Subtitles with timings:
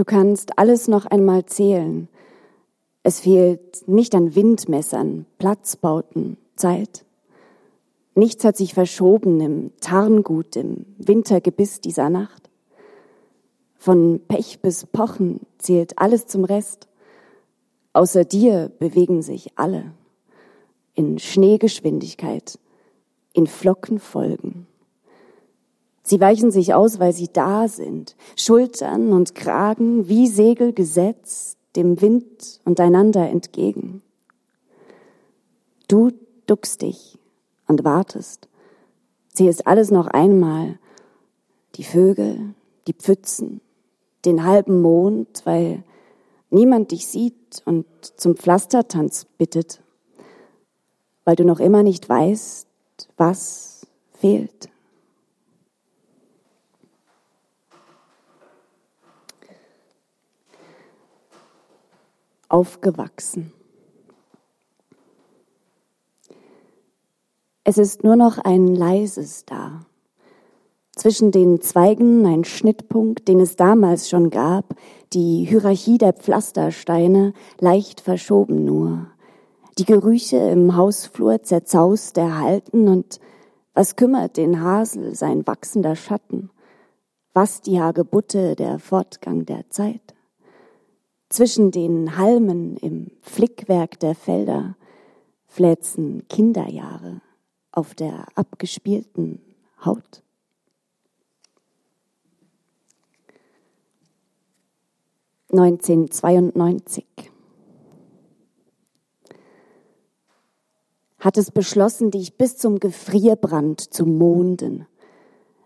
[0.00, 2.08] Du kannst alles noch einmal zählen.
[3.02, 7.04] Es fehlt nicht an Windmessern, Platzbauten, Zeit.
[8.14, 12.48] Nichts hat sich verschoben im Tarngut, im Wintergebiss dieser Nacht.
[13.76, 16.88] Von Pech bis Pochen zählt alles zum Rest.
[17.92, 19.92] Außer dir bewegen sich alle
[20.94, 22.58] in Schneegeschwindigkeit,
[23.34, 24.66] in Flockenfolgen.
[26.10, 32.00] Sie weichen sich aus, weil sie da sind, Schultern und Kragen wie Segel gesetzt, dem
[32.00, 34.02] Wind und einander entgegen.
[35.86, 36.10] Du
[36.46, 37.16] duckst dich
[37.68, 38.48] und wartest,
[39.32, 40.80] zählst alles noch einmal,
[41.76, 42.56] die Vögel,
[42.88, 43.60] die Pfützen,
[44.24, 45.84] den halben Mond, weil
[46.50, 49.80] niemand dich sieht und zum Pflastertanz bittet,
[51.24, 52.66] weil du noch immer nicht weißt,
[53.16, 54.70] was fehlt.
[62.50, 63.52] Aufgewachsen.
[67.62, 69.86] Es ist nur noch ein leises da.
[70.96, 74.74] Zwischen den Zweigen ein Schnittpunkt, den es damals schon gab,
[75.12, 79.06] die Hierarchie der Pflastersteine, leicht verschoben nur.
[79.78, 83.20] Die Gerüche im Hausflur zerzaust erhalten und
[83.74, 86.50] was kümmert den Hasel sein wachsender Schatten?
[87.32, 90.14] Was die Hagebutte der Fortgang der Zeit?
[91.30, 94.76] Zwischen den Halmen im Flickwerk der Felder
[95.46, 97.22] fläzen Kinderjahre
[97.70, 99.40] auf der abgespielten
[99.84, 100.24] Haut.
[105.52, 107.06] 1992
[111.20, 114.88] hat es beschlossen, dich bis zum Gefrierbrand zu monden,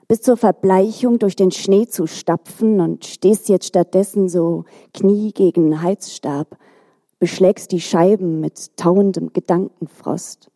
[0.08, 5.82] bis zur Verbleichung durch den Schnee zu stapfen und stehst jetzt stattdessen so Knie gegen
[5.82, 6.58] Heizstab,
[7.18, 10.50] beschlägst die Scheiben mit tauendem Gedankenfrost.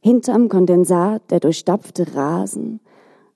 [0.00, 2.80] Hinterm Kondensat der durchstapfte Rasen,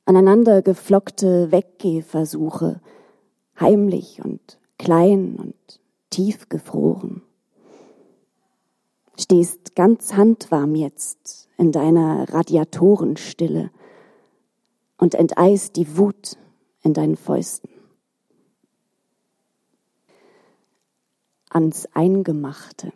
[0.05, 2.81] aneinander geflockte Weggehversuche,
[3.61, 7.23] heimlich und klein und tief gefroren.
[9.19, 13.71] Stehst ganz handwarm jetzt in deiner Radiatorenstille
[14.99, 16.37] und enteist die Wut
[16.83, 17.71] in deinen Fäusten.
[21.51, 22.93] Ans Eingemachte.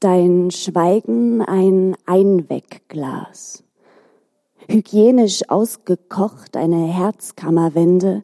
[0.00, 3.66] Dein Schweigen ein Einwegglas
[4.68, 8.22] hygienisch ausgekocht eine Herzkammerwände,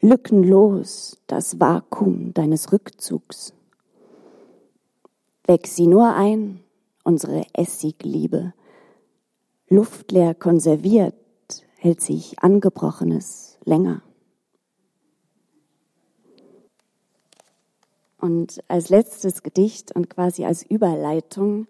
[0.00, 3.54] lückenlos das Vakuum deines Rückzugs.
[5.46, 6.63] Weck sie nur ein,
[7.04, 8.52] unsere Essigliebe.
[9.68, 11.14] Luftleer konserviert
[11.76, 14.02] hält sich Angebrochenes länger.
[18.18, 21.66] Und als letztes Gedicht und quasi als Überleitung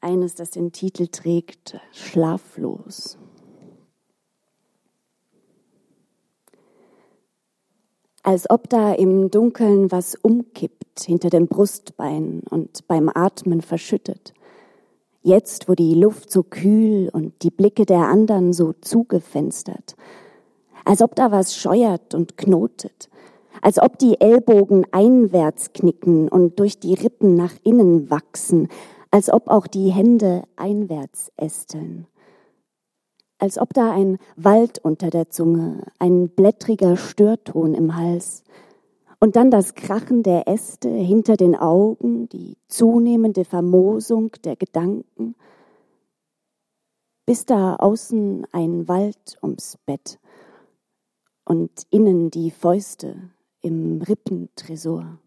[0.00, 3.18] eines, das den Titel trägt, Schlaflos.
[8.26, 14.34] als ob da im Dunkeln was umkippt hinter dem Brustbein und beim Atmen verschüttet.
[15.26, 19.96] Jetzt, wo die Luft so kühl und die Blicke der anderen so zugefenstert.
[20.84, 23.10] Als ob da was scheuert und knotet.
[23.60, 28.68] Als ob die Ellbogen einwärts knicken und durch die Rippen nach innen wachsen.
[29.10, 32.06] Als ob auch die Hände einwärts ästeln
[33.38, 38.44] als ob da ein Wald unter der Zunge, ein blättriger Störton im Hals
[39.18, 45.34] und dann das Krachen der Äste hinter den Augen, die zunehmende Vermosung der Gedanken,
[47.24, 50.18] bis da außen ein Wald ums Bett
[51.44, 53.30] und innen die Fäuste
[53.62, 55.18] im Rippentresor.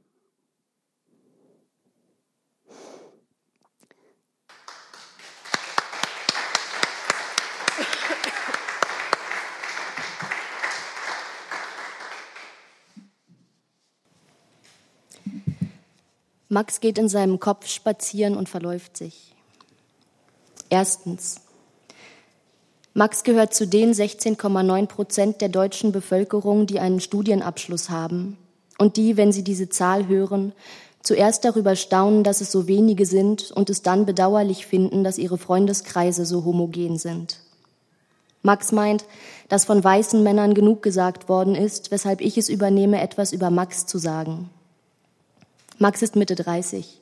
[16.50, 19.36] Max geht in seinem Kopf spazieren und verläuft sich.
[20.72, 21.42] Erstens.
[22.96, 28.36] Max gehört zu den 16,9 Prozent der deutschen Bevölkerung, die einen Studienabschluss haben
[28.80, 30.54] und die, wenn sie diese Zahl hören,
[31.04, 35.38] zuerst darüber staunen, dass es so wenige sind und es dann bedauerlich finden, dass ihre
[35.38, 37.42] Freundeskreise so homogen sind.
[38.42, 39.06] Max meint,
[39.50, 43.86] dass von weißen Männern genug gesagt worden ist, weshalb ich es übernehme, etwas über Max
[43.86, 44.50] zu sagen.
[45.80, 47.02] Max ist Mitte 30.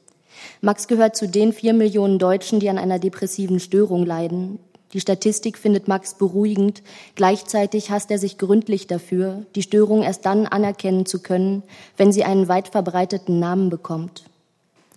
[0.62, 4.60] Max gehört zu den vier Millionen Deutschen, die an einer depressiven Störung leiden,
[4.94, 6.82] Die Statistik findet Max beruhigend,
[7.16, 11.64] gleichzeitig hasst er sich gründlich dafür, die Störung erst dann anerkennen zu können,
[11.98, 14.24] wenn sie einen weit verbreiteten Namen bekommt.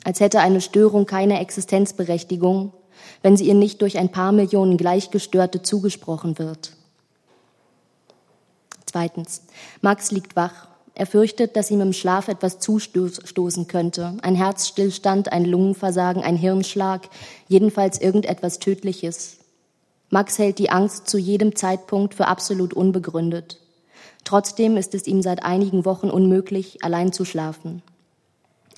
[0.05, 2.73] Als hätte eine Störung keine Existenzberechtigung,
[3.23, 6.73] wenn sie ihr nicht durch ein paar Millionen Gleichgestörte zugesprochen wird.
[8.87, 9.43] Zweitens.
[9.81, 10.70] Max liegt wach.
[10.95, 14.17] Er fürchtet, dass ihm im Schlaf etwas zustoßen könnte.
[14.23, 17.09] Ein Herzstillstand, ein Lungenversagen, ein Hirnschlag,
[17.49, 19.39] jedenfalls irgendetwas Tödliches.
[20.11, 23.61] Max hält die Angst zu jedem Zeitpunkt für absolut unbegründet.
[24.25, 27.83] Trotzdem ist es ihm seit einigen Wochen unmöglich, allein zu schlafen.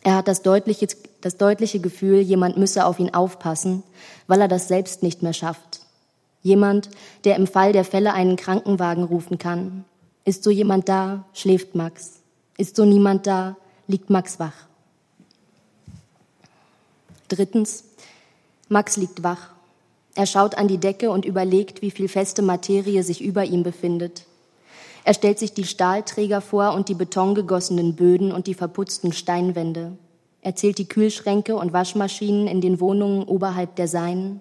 [0.03, 0.88] Er hat das deutliche,
[1.20, 3.82] das deutliche Gefühl, jemand müsse auf ihn aufpassen,
[4.26, 5.81] weil er das selbst nicht mehr schafft.
[6.43, 6.91] Jemand,
[7.25, 9.85] der im Fall der Fälle einen Krankenwagen rufen kann,
[10.25, 12.21] ist so jemand da, schläft Max.
[12.57, 14.55] Ist so niemand da, liegt Max wach.
[17.29, 17.85] Drittens,
[18.69, 19.51] Max liegt wach.
[20.15, 24.27] Er schaut an die Decke und überlegt, wie viel feste Materie sich über ihm befindet.
[25.05, 29.97] Er stellt sich die Stahlträger vor und die betongegossenen Böden und die verputzten Steinwände.
[30.43, 34.41] Er zählt die Kühlschränke und Waschmaschinen in den Wohnungen oberhalb der Seinen.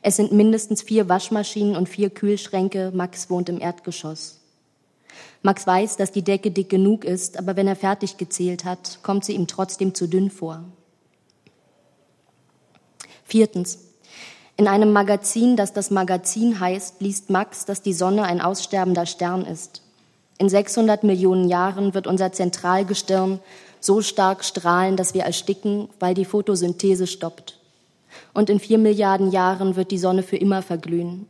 [0.00, 2.90] Es sind mindestens vier Waschmaschinen und vier Kühlschränke.
[2.94, 4.41] Max wohnt im Erdgeschoss.
[5.42, 9.24] Max weiß, dass die Decke dick genug ist, aber wenn er fertig gezählt hat, kommt
[9.24, 10.64] sie ihm trotzdem zu dünn vor.
[13.24, 13.78] Viertens.
[14.56, 19.44] In einem Magazin, das das Magazin heißt, liest Max, dass die Sonne ein aussterbender Stern
[19.44, 19.82] ist.
[20.38, 23.40] In 600 Millionen Jahren wird unser Zentralgestirn
[23.80, 27.58] so stark strahlen, dass wir ersticken, weil die Photosynthese stoppt.
[28.34, 31.26] Und in vier Milliarden Jahren wird die Sonne für immer verglühen.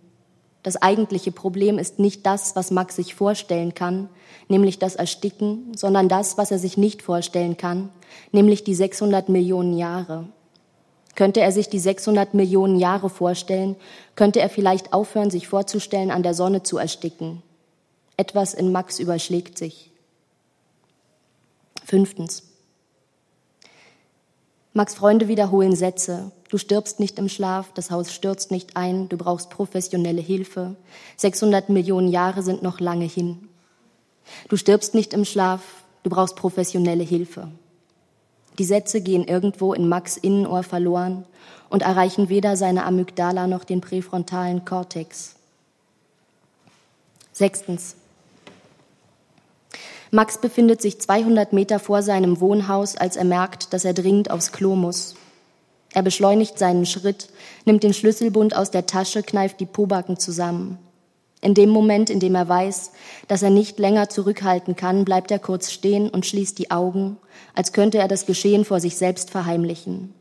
[0.62, 4.08] Das eigentliche Problem ist nicht das, was Max sich vorstellen kann,
[4.48, 7.88] nämlich das Ersticken, sondern das, was er sich nicht vorstellen kann,
[8.30, 10.28] nämlich die 600 Millionen Jahre.
[11.14, 13.76] Könnte er sich die 600 Millionen Jahre vorstellen,
[14.14, 17.42] könnte er vielleicht aufhören, sich vorzustellen, an der Sonne zu ersticken.
[18.16, 19.90] Etwas in Max überschlägt sich.
[21.84, 22.51] Fünftens.
[24.74, 26.32] Max Freunde wiederholen Sätze.
[26.48, 30.76] Du stirbst nicht im Schlaf, das Haus stürzt nicht ein, du brauchst professionelle Hilfe.
[31.18, 33.48] 600 Millionen Jahre sind noch lange hin.
[34.48, 35.60] Du stirbst nicht im Schlaf,
[36.02, 37.48] du brauchst professionelle Hilfe.
[38.58, 41.24] Die Sätze gehen irgendwo in Max Innenohr verloren
[41.68, 45.36] und erreichen weder seine Amygdala noch den präfrontalen Kortex.
[47.32, 47.96] Sechstens.
[50.14, 54.52] Max befindet sich 200 Meter vor seinem Wohnhaus, als er merkt, dass er dringend aufs
[54.52, 55.14] Klo muss.
[55.94, 57.30] Er beschleunigt seinen Schritt,
[57.64, 60.76] nimmt den Schlüsselbund aus der Tasche, kneift die Pobacken zusammen.
[61.40, 62.92] In dem Moment, in dem er weiß,
[63.26, 67.16] dass er nicht länger zurückhalten kann, bleibt er kurz stehen und schließt die Augen,
[67.54, 70.12] als könnte er das Geschehen vor sich selbst verheimlichen.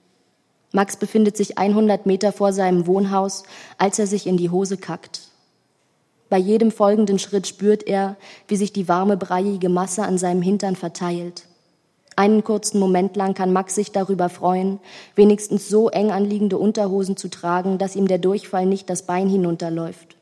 [0.72, 3.44] Max befindet sich 100 Meter vor seinem Wohnhaus,
[3.78, 5.31] als er sich in die Hose kackt.
[6.32, 8.16] Bei jedem folgenden Schritt spürt er,
[8.48, 11.44] wie sich die warme, breiige Masse an seinem Hintern verteilt.
[12.16, 14.80] Einen kurzen Moment lang kann Max sich darüber freuen,
[15.14, 20.16] wenigstens so eng anliegende Unterhosen zu tragen, dass ihm der Durchfall nicht das Bein hinunterläuft.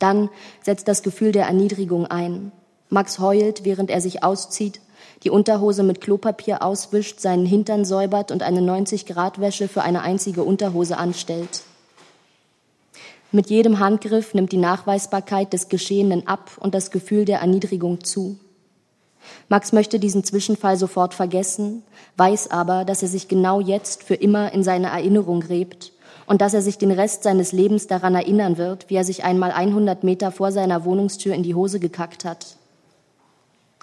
[0.00, 0.30] Dann
[0.64, 2.50] setzt das Gefühl der Erniedrigung ein.
[2.88, 4.80] Max heult, während er sich auszieht,
[5.22, 10.96] die Unterhose mit Klopapier auswischt, seinen Hintern säubert und eine 90-Grad-Wäsche für eine einzige Unterhose
[10.96, 11.62] anstellt.
[13.30, 18.38] Mit jedem Handgriff nimmt die Nachweisbarkeit des Geschehenen ab und das Gefühl der Erniedrigung zu.
[19.50, 21.82] Max möchte diesen Zwischenfall sofort vergessen,
[22.16, 25.92] weiß aber, dass er sich genau jetzt für immer in seine Erinnerung gräbt
[26.26, 29.50] und dass er sich den Rest seines Lebens daran erinnern wird, wie er sich einmal
[29.50, 32.56] 100 Meter vor seiner Wohnungstür in die Hose gekackt hat.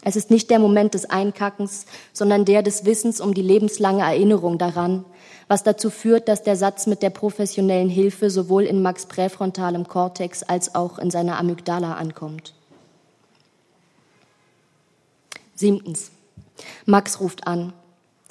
[0.03, 4.57] Es ist nicht der Moment des Einkackens, sondern der des Wissens um die lebenslange Erinnerung
[4.57, 5.05] daran,
[5.47, 10.43] was dazu führt, dass der Satz mit der professionellen Hilfe sowohl in Max präfrontalem Kortex
[10.43, 12.53] als auch in seiner Amygdala ankommt.
[15.55, 16.11] Siebtens.
[16.85, 17.73] Max ruft an.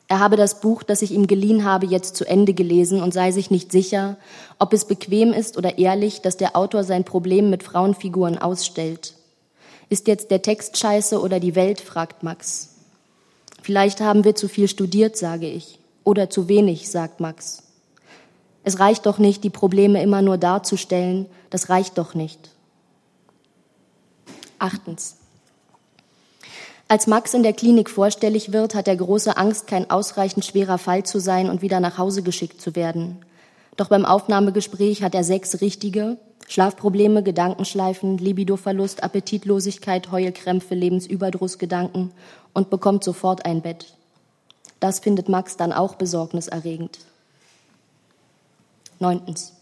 [0.08, 3.32] Er habe das Buch, das ich ihm geliehen habe, jetzt zu Ende gelesen und sei
[3.32, 4.16] sich nicht sicher,
[4.58, 9.14] ob es bequem ist oder ehrlich, dass der Autor sein Problem mit Frauenfiguren ausstellt.
[9.88, 12.70] Ist jetzt der Text scheiße oder die Welt, fragt Max.
[13.62, 15.78] Vielleicht haben wir zu viel studiert, sage ich.
[16.04, 17.62] Oder zu wenig, sagt Max.
[18.62, 22.50] Es reicht doch nicht, die Probleme immer nur darzustellen, das reicht doch nicht.
[24.58, 25.16] Achtens.
[26.86, 31.02] Als Max in der Klinik vorstellig wird, hat er große Angst, kein ausreichend schwerer Fall
[31.02, 33.18] zu sein und wieder nach Hause geschickt zu werden.
[33.76, 42.12] Doch beim Aufnahmegespräch hat er sechs richtige, Schlafprobleme, Gedankenschleifen, Libidoverlust, Appetitlosigkeit, Heulkrämpfe, Lebensüberdrussgedanken
[42.52, 43.93] und bekommt sofort ein Bett.
[44.84, 46.98] Das findet Max dann auch besorgniserregend.
[48.98, 49.54] Neuntens.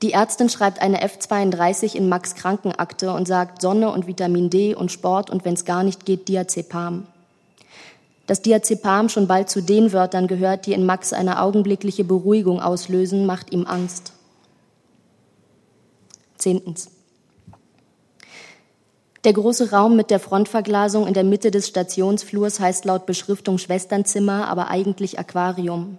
[0.00, 4.92] Die Ärztin schreibt eine F32 in Max Krankenakte und sagt Sonne und Vitamin D und
[4.92, 7.08] Sport und wenn es gar nicht geht, Diazepam.
[8.28, 13.26] Dass Diazepam schon bald zu den Wörtern gehört, die in Max eine augenblickliche Beruhigung auslösen,
[13.26, 14.12] macht ihm Angst.
[16.38, 16.93] Zehntens.
[19.24, 24.48] Der große Raum mit der Frontverglasung in der Mitte des Stationsflurs heißt laut Beschriftung Schwesternzimmer,
[24.48, 25.96] aber eigentlich Aquarium.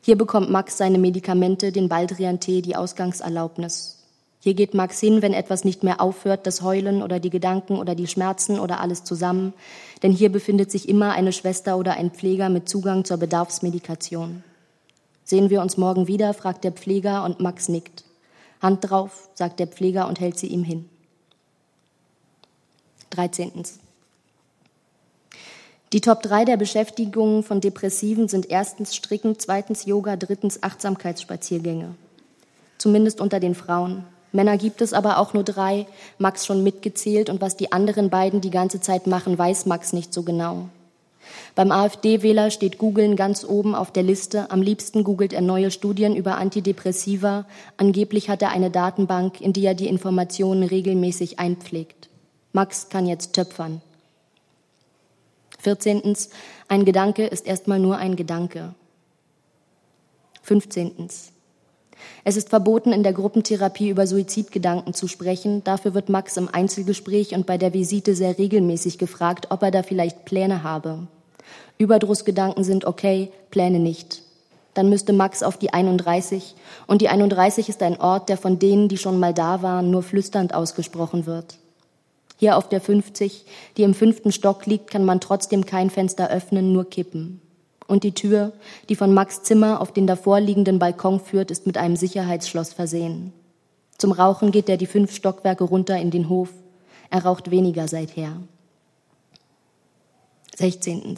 [0.00, 4.04] Hier bekommt Max seine Medikamente, den Baldrian-Tee, die Ausgangserlaubnis.
[4.40, 7.94] Hier geht Max hin, wenn etwas nicht mehr aufhört, das Heulen oder die Gedanken oder
[7.94, 9.52] die Schmerzen oder alles zusammen.
[10.02, 14.42] Denn hier befindet sich immer eine Schwester oder ein Pfleger mit Zugang zur Bedarfsmedikation.
[15.24, 18.04] Sehen wir uns morgen wieder, fragt der Pfleger und Max nickt.
[18.62, 20.88] Hand drauf, sagt der Pfleger und hält sie ihm hin.
[23.10, 23.52] 13.
[25.92, 31.94] Die Top 3 der Beschäftigungen von Depressiven sind erstens Stricken, zweitens Yoga, drittens Achtsamkeitsspaziergänge.
[32.78, 34.04] Zumindest unter den Frauen.
[34.32, 35.86] Männer gibt es aber auch nur drei,
[36.18, 40.12] Max schon mitgezählt und was die anderen beiden die ganze Zeit machen, weiß Max nicht
[40.12, 40.68] so genau.
[41.54, 44.50] Beim AfD-Wähler steht Googeln ganz oben auf der Liste.
[44.50, 47.46] Am liebsten googelt er neue Studien über Antidepressiva.
[47.76, 52.08] Angeblich hat er eine Datenbank, in die er die Informationen regelmäßig einpflegt.
[52.56, 53.82] Max kann jetzt töpfern.
[55.58, 56.16] 14.
[56.68, 58.74] Ein Gedanke ist erstmal nur ein Gedanke.
[60.40, 61.10] 15.
[62.24, 65.64] Es ist verboten, in der Gruppentherapie über Suizidgedanken zu sprechen.
[65.64, 69.82] Dafür wird Max im Einzelgespräch und bei der Visite sehr regelmäßig gefragt, ob er da
[69.82, 71.08] vielleicht Pläne habe.
[71.76, 74.22] Überdrussgedanken sind okay, Pläne nicht.
[74.72, 76.54] Dann müsste Max auf die 31
[76.86, 80.02] und die 31 ist ein Ort, der von denen, die schon mal da waren, nur
[80.02, 81.58] flüsternd ausgesprochen wird.
[82.36, 83.44] Hier auf der 50,
[83.76, 87.40] die im fünften Stock liegt, kann man trotzdem kein Fenster öffnen, nur kippen.
[87.86, 88.52] Und die Tür,
[88.88, 93.32] die von Max Zimmer auf den davorliegenden Balkon führt, ist mit einem Sicherheitsschloss versehen.
[93.96, 96.50] Zum Rauchen geht er die fünf Stockwerke runter in den Hof.
[97.10, 98.36] Er raucht weniger seither.
[100.56, 101.16] 16.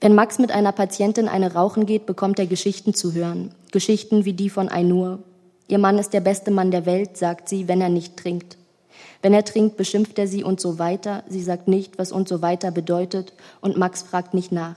[0.00, 3.52] Wenn Max mit einer Patientin eine rauchen geht, bekommt er Geschichten zu hören.
[3.72, 5.20] Geschichten wie die von Ainur.
[5.66, 8.57] Ihr Mann ist der beste Mann der Welt, sagt sie, wenn er nicht trinkt.
[9.22, 11.24] Wenn er trinkt, beschimpft er sie und so weiter.
[11.28, 14.76] Sie sagt nicht, was und so weiter bedeutet und Max fragt nicht nach.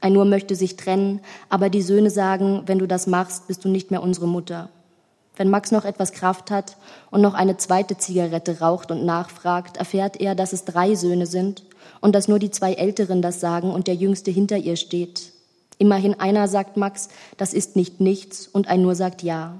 [0.00, 3.92] Ainur möchte sich trennen, aber die Söhne sagen, wenn du das machst, bist du nicht
[3.92, 4.68] mehr unsere Mutter.
[5.36, 6.76] Wenn Max noch etwas Kraft hat
[7.10, 11.62] und noch eine zweite Zigarette raucht und nachfragt, erfährt er, dass es drei Söhne sind
[12.00, 15.32] und dass nur die zwei Älteren das sagen und der Jüngste hinter ihr steht.
[15.78, 19.54] Immerhin einer sagt Max, das ist nicht nichts und ein nur sagt ja.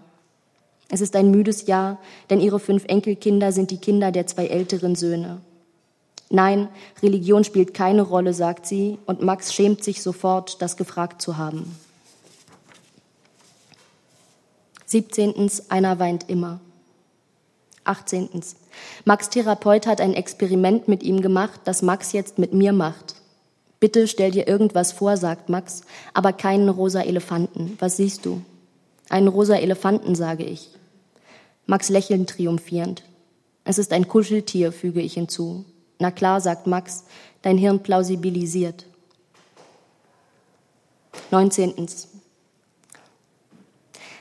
[0.93, 4.95] Es ist ein müdes Ja, denn ihre fünf Enkelkinder sind die Kinder der zwei älteren
[4.95, 5.41] Söhne.
[6.29, 6.69] Nein,
[7.03, 11.75] Religion spielt keine Rolle, sagt sie, und Max schämt sich sofort, das gefragt zu haben.
[14.85, 15.51] 17.
[15.71, 16.61] Einer weint immer.
[17.85, 18.29] 18.
[19.07, 23.15] Max Therapeut hat ein Experiment mit ihm gemacht, das Max jetzt mit mir macht.
[23.81, 27.79] Bitte stell dir irgendwas vor, sagt Max, aber keinen rosa Elefanten.
[27.81, 28.43] Was siehst du?
[29.09, 30.69] Einen rosa Elefanten, sage ich.
[31.67, 33.05] Max lächeln triumphierend.
[33.65, 35.65] Es ist ein Kuscheltier, füge ich hinzu.
[35.99, 37.05] Na klar, sagt Max,
[37.43, 38.87] dein Hirn plausibilisiert.
[41.31, 41.87] 19.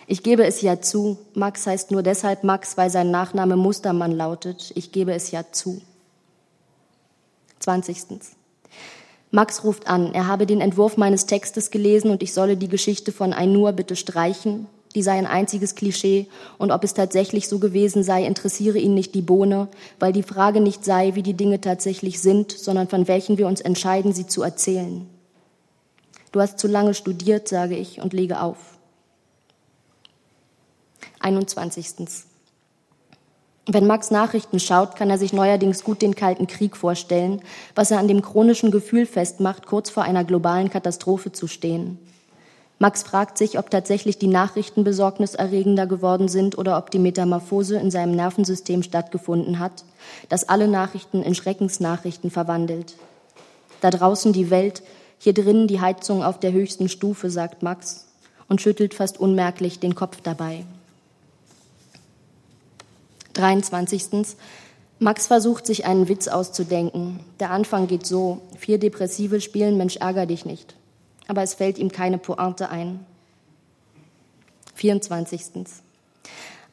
[0.07, 1.17] Ich gebe es ja zu.
[1.33, 4.71] Max heißt nur deshalb Max, weil sein Nachname Mustermann lautet.
[4.75, 5.81] Ich gebe es ja zu.
[7.59, 7.97] 20.
[9.31, 13.11] Max ruft an, er habe den Entwurf meines Textes gelesen und ich solle die Geschichte
[13.11, 18.03] von Ainur bitte streichen die sei ein einziges Klischee und ob es tatsächlich so gewesen
[18.03, 19.67] sei, interessiere ihn nicht die Bohne,
[19.99, 23.61] weil die Frage nicht sei, wie die Dinge tatsächlich sind, sondern von welchen wir uns
[23.61, 25.07] entscheiden, sie zu erzählen.
[26.31, 28.57] Du hast zu lange studiert, sage ich und lege auf.
[31.19, 32.25] 21.
[33.67, 37.41] Wenn Max Nachrichten schaut, kann er sich neuerdings gut den Kalten Krieg vorstellen,
[37.75, 41.99] was er an dem chronischen Gefühl festmacht, kurz vor einer globalen Katastrophe zu stehen.
[42.81, 47.91] Max fragt sich, ob tatsächlich die Nachrichten besorgniserregender geworden sind oder ob die Metamorphose in
[47.91, 49.85] seinem Nervensystem stattgefunden hat,
[50.29, 52.95] das alle Nachrichten in Schreckensnachrichten verwandelt.
[53.81, 54.81] Da draußen die Welt,
[55.19, 58.07] hier drinnen die Heizung auf der höchsten Stufe, sagt Max
[58.49, 60.65] und schüttelt fast unmerklich den Kopf dabei.
[63.33, 64.35] 23.
[64.97, 67.19] Max versucht sich einen Witz auszudenken.
[67.39, 68.41] Der Anfang geht so.
[68.57, 70.75] Vier Depressive spielen Mensch ärger dich nicht
[71.27, 73.05] aber es fällt ihm keine Pointe ein.
[74.75, 75.41] 24.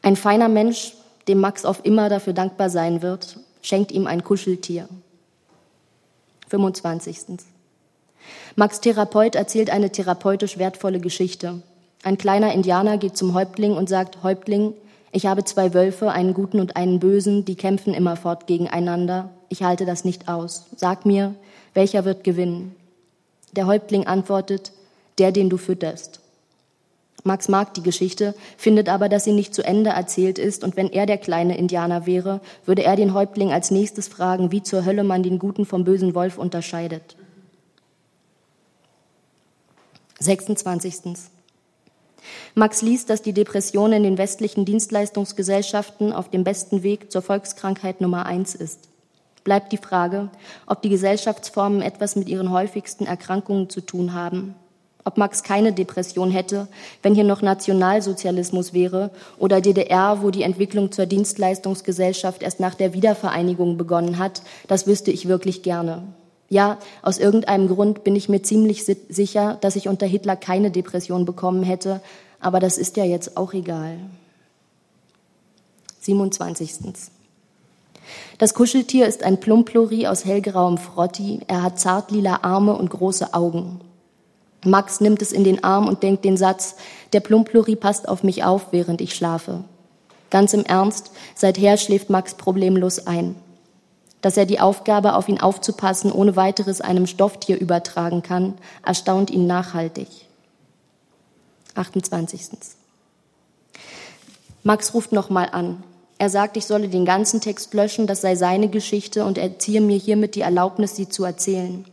[0.02, 0.94] Ein feiner Mensch,
[1.26, 4.88] dem Max auf immer dafür dankbar sein wird, schenkt ihm ein Kuscheltier.
[6.48, 7.38] 25.
[8.56, 11.62] Max Therapeut erzählt eine therapeutisch wertvolle Geschichte.
[12.02, 14.74] Ein kleiner Indianer geht zum Häuptling und sagt, Häuptling,
[15.12, 19.30] ich habe zwei Wölfe, einen guten und einen bösen, die kämpfen immerfort gegeneinander.
[19.48, 20.66] Ich halte das nicht aus.
[20.76, 21.34] Sag mir,
[21.74, 22.74] welcher wird gewinnen?
[23.52, 24.72] Der Häuptling antwortet,
[25.18, 26.20] der, den du fütterst.
[27.24, 30.90] Max mag die Geschichte, findet aber, dass sie nicht zu Ende erzählt ist, und wenn
[30.90, 35.04] er der kleine Indianer wäre, würde er den Häuptling als nächstes fragen, wie zur Hölle
[35.04, 37.16] man den guten vom bösen Wolf unterscheidet.
[40.20, 41.16] 26.
[42.54, 48.00] Max liest, dass die Depression in den westlichen Dienstleistungsgesellschaften auf dem besten Weg zur Volkskrankheit
[48.00, 48.87] Nummer eins ist.
[49.48, 50.28] Bleibt die Frage,
[50.66, 54.54] ob die Gesellschaftsformen etwas mit ihren häufigsten Erkrankungen zu tun haben.
[55.04, 56.68] Ob Max keine Depression hätte,
[57.02, 62.92] wenn hier noch Nationalsozialismus wäre oder DDR, wo die Entwicklung zur Dienstleistungsgesellschaft erst nach der
[62.92, 66.02] Wiedervereinigung begonnen hat, das wüsste ich wirklich gerne.
[66.50, 71.24] Ja, aus irgendeinem Grund bin ich mir ziemlich sicher, dass ich unter Hitler keine Depression
[71.24, 72.02] bekommen hätte,
[72.38, 73.96] aber das ist ja jetzt auch egal.
[76.00, 77.17] 27.
[78.38, 81.40] Das Kuscheltier ist ein Plumplori aus hellgrauem Frotti.
[81.46, 83.80] Er hat zartlila Arme und große Augen.
[84.64, 86.76] Max nimmt es in den Arm und denkt den Satz,
[87.12, 89.64] der Plumplori passt auf mich auf, während ich schlafe.
[90.30, 93.36] Ganz im Ernst, seither schläft Max problemlos ein
[94.20, 99.46] dass er die Aufgabe, auf ihn aufzupassen, ohne weiteres einem Stofftier übertragen kann, erstaunt ihn
[99.46, 100.08] nachhaltig.
[101.74, 102.50] 28.
[104.64, 105.82] Max ruft nochmal an.
[106.18, 109.80] Er sagt, ich solle den ganzen Text löschen, das sei seine Geschichte und er ziehe
[109.80, 111.84] mir hiermit die Erlaubnis, sie zu erzählen.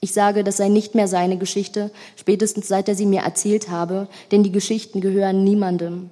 [0.00, 4.06] Ich sage, das sei nicht mehr seine Geschichte, spätestens seit er sie mir erzählt habe,
[4.30, 6.10] denn die Geschichten gehören niemandem.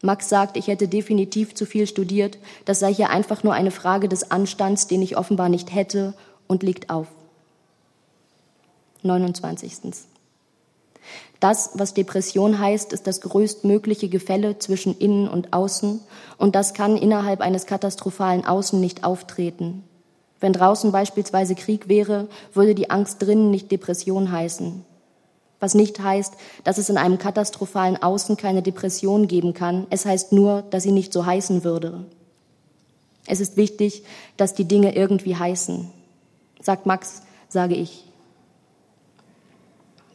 [0.00, 4.08] Max sagt, ich hätte definitiv zu viel studiert, das sei hier einfach nur eine Frage
[4.08, 6.14] des Anstands, den ich offenbar nicht hätte,
[6.46, 7.08] und legt auf.
[9.02, 9.72] 29.
[11.40, 16.00] Das, was Depression heißt, ist das größtmögliche Gefälle zwischen Innen und Außen,
[16.36, 19.82] und das kann innerhalb eines katastrophalen Außen nicht auftreten.
[20.38, 24.84] Wenn draußen beispielsweise Krieg wäre, würde die Angst drinnen nicht Depression heißen
[25.60, 26.34] was nicht heißt,
[26.64, 29.86] dass es in einem katastrophalen Außen keine Depression geben kann.
[29.90, 32.06] Es heißt nur, dass sie nicht so heißen würde.
[33.26, 34.02] Es ist wichtig,
[34.38, 35.90] dass die Dinge irgendwie heißen.
[36.60, 38.04] Sagt Max, sage ich.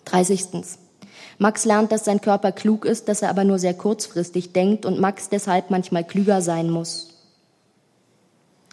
[0.05, 0.63] 30.
[1.37, 4.99] Max lernt, dass sein Körper klug ist, dass er aber nur sehr kurzfristig denkt und
[4.99, 7.09] Max deshalb manchmal klüger sein muss.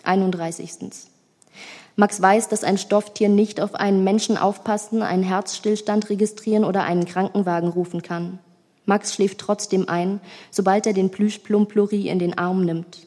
[0.05, 0.70] 31.
[1.96, 7.05] Max weiß, dass ein Stofftier nicht auf einen Menschen aufpassen, einen Herzstillstand registrieren oder einen
[7.05, 8.38] Krankenwagen rufen kann.
[8.87, 10.20] Max schläft trotzdem ein,
[10.51, 13.07] sobald er den Plüschplumpluri in den Arm nimmt.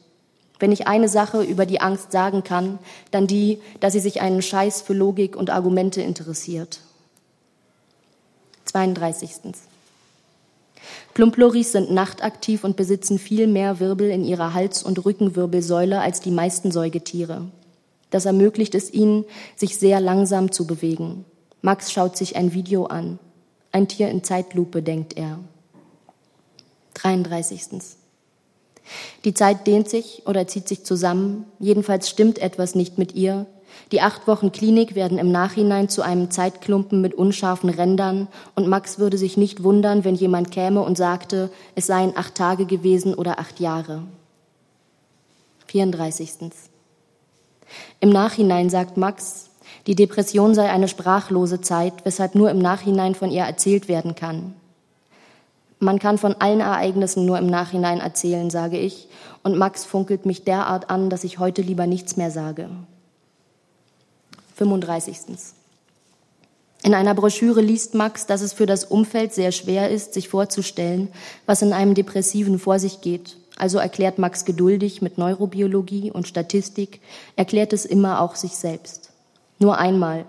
[0.60, 2.80] Wenn ich eine Sache über die Angst sagen kann,
[3.12, 6.80] dann die, dass sie sich einen Scheiß für Logik und Argumente interessiert.
[8.76, 9.32] 32.
[11.14, 16.32] Plumploris sind nachtaktiv und besitzen viel mehr Wirbel in ihrer Hals- und Rückenwirbelsäule als die
[16.32, 17.44] meisten Säugetiere.
[18.10, 19.24] Das ermöglicht es ihnen,
[19.56, 21.24] sich sehr langsam zu bewegen.
[21.62, 23.18] Max schaut sich ein Video an.
[23.72, 25.40] Ein Tier in Zeitlupe, denkt er.
[26.96, 27.62] 33.
[29.24, 31.46] Die Zeit dehnt sich oder zieht sich zusammen.
[31.60, 33.46] Jedenfalls stimmt etwas nicht mit ihr.
[33.92, 39.00] Die acht Wochen Klinik werden im Nachhinein zu einem Zeitklumpen mit unscharfen Rändern und Max
[39.00, 43.40] würde sich nicht wundern, wenn jemand käme und sagte, es seien acht Tage gewesen oder
[43.40, 44.04] acht Jahre.
[45.68, 46.32] 34.
[48.00, 49.50] Im Nachhinein sagt Max,
[49.88, 54.56] die Depression sei eine sprachlose Zeit, weshalb nur im Nachhinein von ihr erzählt werden kann.
[55.80, 59.08] Man kann von allen Ereignissen nur im Nachhinein erzählen, sage ich,
[59.44, 62.70] und Max funkelt mich derart an, dass ich heute lieber nichts mehr sage.
[64.56, 65.18] 35.
[66.84, 71.10] In einer Broschüre liest Max, dass es für das Umfeld sehr schwer ist, sich vorzustellen,
[71.46, 77.00] was in einem Depressiven vor sich geht also erklärt Max geduldig mit Neurobiologie und Statistik,
[77.36, 79.12] erklärt es immer auch sich selbst.
[79.60, 80.26] Nur einmal.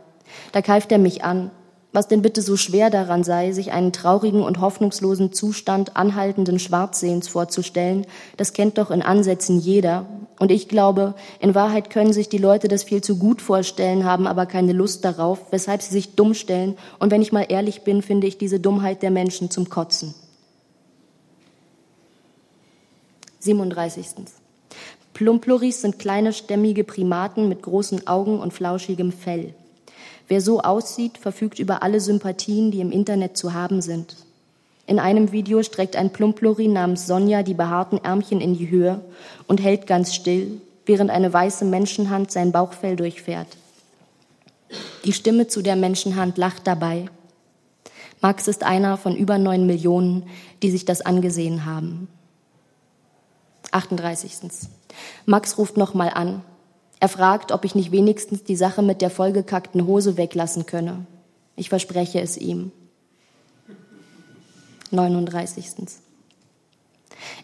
[0.53, 1.51] Da keift er mich an,
[1.97, 7.27] was denn bitte so schwer daran sei, sich einen traurigen und hoffnungslosen Zustand anhaltenden Schwarzsehens
[7.27, 8.07] vorzustellen,
[8.37, 10.05] das kennt doch in Ansätzen jeder.
[10.39, 14.27] Und ich glaube, in Wahrheit können sich die Leute das viel zu gut vorstellen, haben
[14.27, 16.77] aber keine Lust darauf, weshalb sie sich dumm stellen.
[16.99, 20.15] Und wenn ich mal ehrlich bin, finde ich diese Dummheit der Menschen zum Kotzen.
[23.39, 24.07] 37.
[25.15, 29.55] Plumploris sind kleine stämmige Primaten mit großen Augen und flauschigem Fell.
[30.29, 34.17] Wer so aussieht, verfügt über alle Sympathien, die im Internet zu haben sind.
[34.87, 39.01] In einem Video streckt ein Plumplori namens Sonja die behaarten Ärmchen in die Höhe
[39.47, 43.49] und hält ganz still, während eine weiße Menschenhand sein Bauchfell durchfährt.
[45.05, 47.07] Die Stimme zu der Menschenhand lacht dabei.
[48.21, 50.25] Max ist einer von über neun Millionen,
[50.63, 52.09] die sich das angesehen haben.
[53.73, 54.33] 38.
[55.27, 56.43] Max ruft nochmal an.
[56.99, 61.07] Er fragt, ob ich nicht wenigstens die Sache mit der vollgekackten Hose weglassen könne.
[61.55, 62.73] Ich verspreche es ihm.
[64.91, 65.67] 39.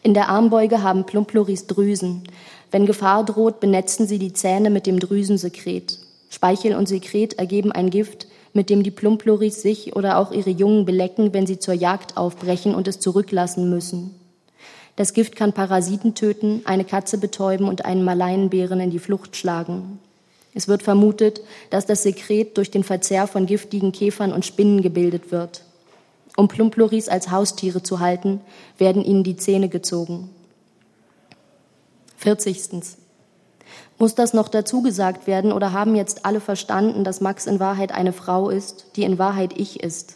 [0.03, 2.25] In der Armbeuge haben Plumploris Drüsen.
[2.71, 5.99] Wenn Gefahr droht, benetzen sie die Zähne mit dem Drüsensekret.
[6.31, 10.85] Speichel und Sekret ergeben ein Gift, mit dem die Plumploris sich oder auch ihre Jungen
[10.85, 14.15] belecken, wenn sie zur Jagd aufbrechen und es zurücklassen müssen.
[15.03, 19.99] Das Gift kann Parasiten töten, eine Katze betäuben und einen Maleinbären in die Flucht schlagen.
[20.55, 25.33] Es wird vermutet, dass das Sekret durch den Verzehr von giftigen Käfern und Spinnen gebildet
[25.33, 25.65] wird.
[26.37, 28.43] Um Plumploris als Haustiere zu halten,
[28.79, 30.31] werden ihnen die Zähne gezogen.
[32.19, 32.85] 40.
[33.99, 37.91] Muss das noch dazu gesagt werden oder haben jetzt alle verstanden, dass Max in Wahrheit
[37.91, 40.15] eine Frau ist, die in Wahrheit ich ist?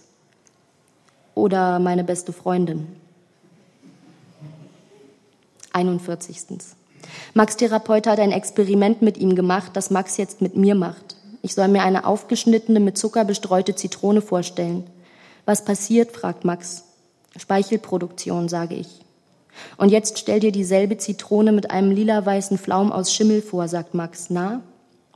[1.35, 2.87] Oder meine beste Freundin?
[5.77, 6.47] 41.
[7.35, 11.17] Max Therapeut hat ein Experiment mit ihm gemacht, das Max jetzt mit mir macht.
[11.43, 14.85] Ich soll mir eine aufgeschnittene, mit Zucker bestreute Zitrone vorstellen.
[15.45, 16.13] Was passiert?
[16.13, 16.85] fragt Max.
[17.37, 18.89] Speichelproduktion, sage ich.
[19.77, 24.31] Und jetzt stell dir dieselbe Zitrone mit einem lila-weißen Flaum aus Schimmel vor, sagt Max.
[24.31, 24.63] Na?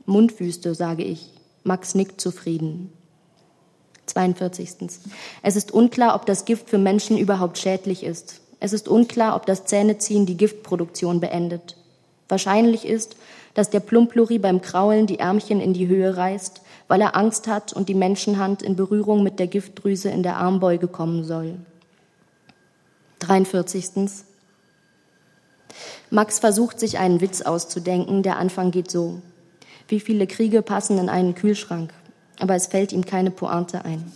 [0.05, 1.31] Mundwüste, sage ich.
[1.63, 2.93] Max nickt zufrieden.
[4.05, 4.69] 42.
[5.41, 8.41] Es ist unklar, ob das Gift für Menschen überhaupt schädlich ist.
[8.61, 11.75] Es ist unklar, ob das Zähneziehen die Giftproduktion beendet.
[12.29, 13.17] Wahrscheinlich ist,
[13.55, 17.73] dass der Plumpluri beim Kraulen die Ärmchen in die Höhe reißt, weil er Angst hat
[17.73, 21.55] und die Menschenhand in Berührung mit der Giftdrüse in der Armbeuge kommen soll.
[23.19, 24.13] 43.
[26.11, 28.21] Max versucht sich einen Witz auszudenken.
[28.21, 29.21] Der Anfang geht so.
[29.87, 31.91] Wie viele Kriege passen in einen Kühlschrank?
[32.39, 34.11] Aber es fällt ihm keine Pointe ein.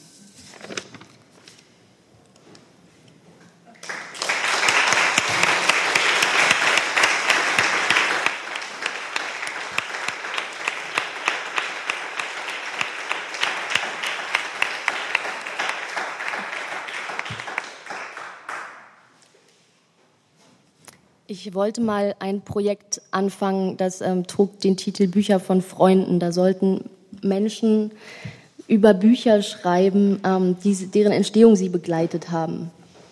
[21.45, 26.19] Ich wollte mal ein Projekt anfangen, das ähm, trug den Titel Bücher von Freunden.
[26.19, 26.89] Da sollten
[27.21, 27.91] Menschen
[28.67, 32.71] über Bücher schreiben, ähm, die, deren Entstehung sie begleitet haben.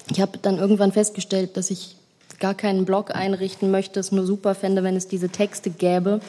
[0.10, 1.96] Ich habe dann irgendwann festgestellt, dass ich
[2.40, 6.20] gar keinen Blog einrichten möchte, es nur super fände, wenn es diese Texte gäbe.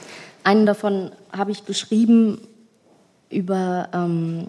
[0.42, 2.38] Einen davon habe ich geschrieben
[3.30, 4.48] über ähm,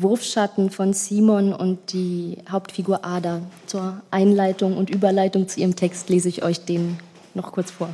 [0.00, 3.42] Wurfschatten von Simon und die Hauptfigur Ada.
[3.66, 7.00] Zur Einleitung und Überleitung zu ihrem Text lese ich euch den
[7.34, 7.92] noch kurz vor.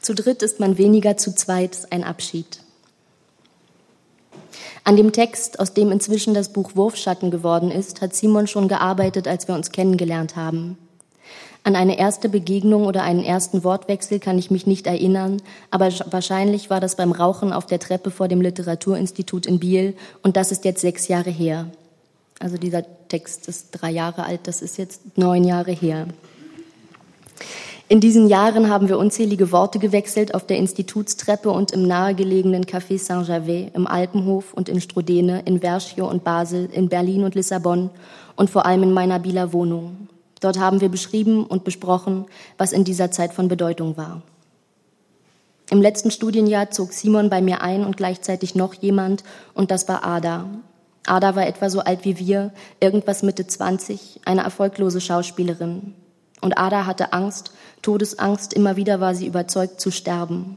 [0.00, 2.60] Zu dritt ist man weniger, zu zweit ein Abschied.
[4.84, 9.26] An dem Text, aus dem inzwischen das Buch Wurfschatten geworden ist, hat Simon schon gearbeitet,
[9.26, 10.78] als wir uns kennengelernt haben.
[11.66, 16.68] An eine erste Begegnung oder einen ersten Wortwechsel kann ich mich nicht erinnern, aber wahrscheinlich
[16.68, 20.66] war das beim Rauchen auf der Treppe vor dem Literaturinstitut in Biel und das ist
[20.66, 21.68] jetzt sechs Jahre her.
[22.38, 26.06] Also dieser Text ist drei Jahre alt, das ist jetzt neun Jahre her.
[27.88, 32.98] In diesen Jahren haben wir unzählige Worte gewechselt auf der Institutstreppe und im nahegelegenen Café
[32.98, 37.88] Saint-Gervais, im Alpenhof und in Strodene, in Verschio und Basel, in Berlin und Lissabon
[38.36, 40.08] und vor allem in meiner Bieler Wohnung.
[40.40, 42.26] Dort haben wir beschrieben und besprochen,
[42.58, 44.22] was in dieser Zeit von Bedeutung war.
[45.70, 50.04] Im letzten Studienjahr zog Simon bei mir ein und gleichzeitig noch jemand, und das war
[50.04, 50.46] Ada.
[51.06, 55.94] Ada war etwa so alt wie wir, irgendwas Mitte 20, eine erfolglose Schauspielerin.
[56.40, 60.56] Und Ada hatte Angst, Todesangst, immer wieder war sie überzeugt zu sterben.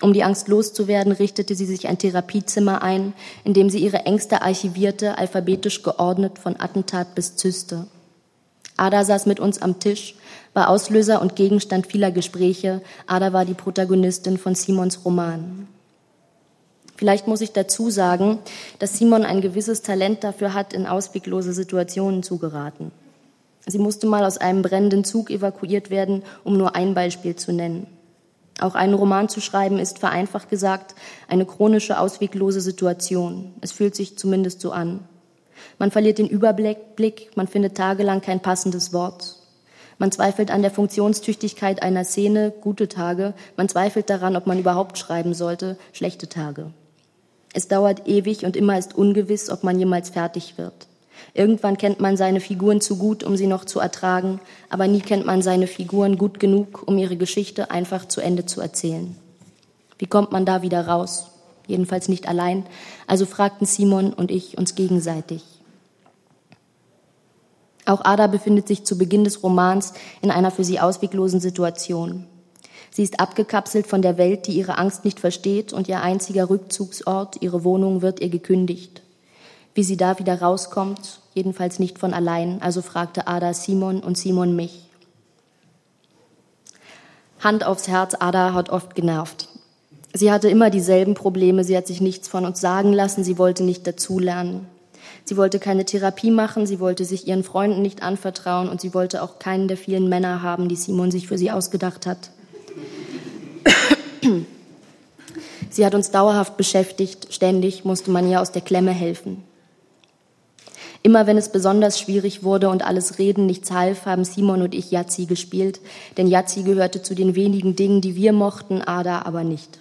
[0.00, 4.42] Um die Angst loszuwerden, richtete sie sich ein Therapiezimmer ein, in dem sie ihre Ängste
[4.42, 7.88] archivierte, alphabetisch geordnet von Attentat bis Zyste.
[8.78, 10.14] Ada saß mit uns am Tisch,
[10.54, 12.80] war Auslöser und Gegenstand vieler Gespräche.
[13.06, 15.68] Ada war die Protagonistin von Simons Roman.
[16.96, 18.38] Vielleicht muss ich dazu sagen,
[18.78, 22.90] dass Simon ein gewisses Talent dafür hat, in ausweglose Situationen zu geraten.
[23.66, 27.86] Sie musste mal aus einem brennenden Zug evakuiert werden, um nur ein Beispiel zu nennen.
[28.60, 30.94] Auch einen Roman zu schreiben ist vereinfacht gesagt
[31.28, 33.54] eine chronische ausweglose Situation.
[33.60, 35.00] Es fühlt sich zumindest so an.
[35.78, 39.36] Man verliert den Überblick, man findet tagelang kein passendes Wort.
[39.98, 43.34] Man zweifelt an der Funktionstüchtigkeit einer Szene, gute Tage.
[43.56, 46.70] Man zweifelt daran, ob man überhaupt schreiben sollte, schlechte Tage.
[47.52, 50.86] Es dauert ewig und immer ist ungewiss, ob man jemals fertig wird.
[51.34, 54.40] Irgendwann kennt man seine Figuren zu gut, um sie noch zu ertragen,
[54.70, 58.60] aber nie kennt man seine Figuren gut genug, um ihre Geschichte einfach zu Ende zu
[58.60, 59.16] erzählen.
[59.98, 61.30] Wie kommt man da wieder raus?
[61.68, 62.66] Jedenfalls nicht allein,
[63.06, 65.44] also fragten Simon und ich uns gegenseitig.
[67.86, 72.26] Auch Ada befindet sich zu Beginn des Romans in einer für sie ausweglosen Situation.
[72.90, 77.40] Sie ist abgekapselt von der Welt, die ihre Angst nicht versteht, und ihr einziger Rückzugsort,
[77.40, 79.02] ihre Wohnung, wird ihr gekündigt.
[79.74, 84.56] Wie sie da wieder rauskommt, jedenfalls nicht von allein, also fragte Ada Simon und Simon
[84.56, 84.88] mich.
[87.40, 89.47] Hand aufs Herz, Ada hat oft genervt.
[90.18, 93.62] Sie hatte immer dieselben Probleme, sie hat sich nichts von uns sagen lassen, sie wollte
[93.62, 94.66] nicht dazulernen.
[95.24, 99.22] Sie wollte keine Therapie machen, sie wollte sich ihren Freunden nicht anvertrauen und sie wollte
[99.22, 102.30] auch keinen der vielen Männer haben, die Simon sich für sie ausgedacht hat.
[105.70, 109.44] Sie hat uns dauerhaft beschäftigt, ständig musste man ihr aus der Klemme helfen.
[111.04, 114.90] Immer wenn es besonders schwierig wurde und alles Reden nichts half, haben Simon und ich
[114.90, 115.78] Yazzi gespielt,
[116.16, 119.78] denn Yazzi gehörte zu den wenigen Dingen, die wir mochten, Ada aber nicht.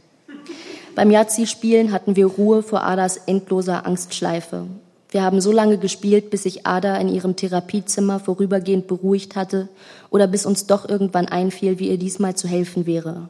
[0.98, 4.66] Beim Yazzi-Spielen hatten wir Ruhe vor Adas endloser Angstschleife.
[5.12, 9.70] Wir haben so lange gespielt, bis sich Ada in ihrem Therapiezimmer vorübergehend beruhigt hatte
[10.10, 13.30] oder bis uns doch irgendwann einfiel, wie ihr diesmal zu helfen wäre.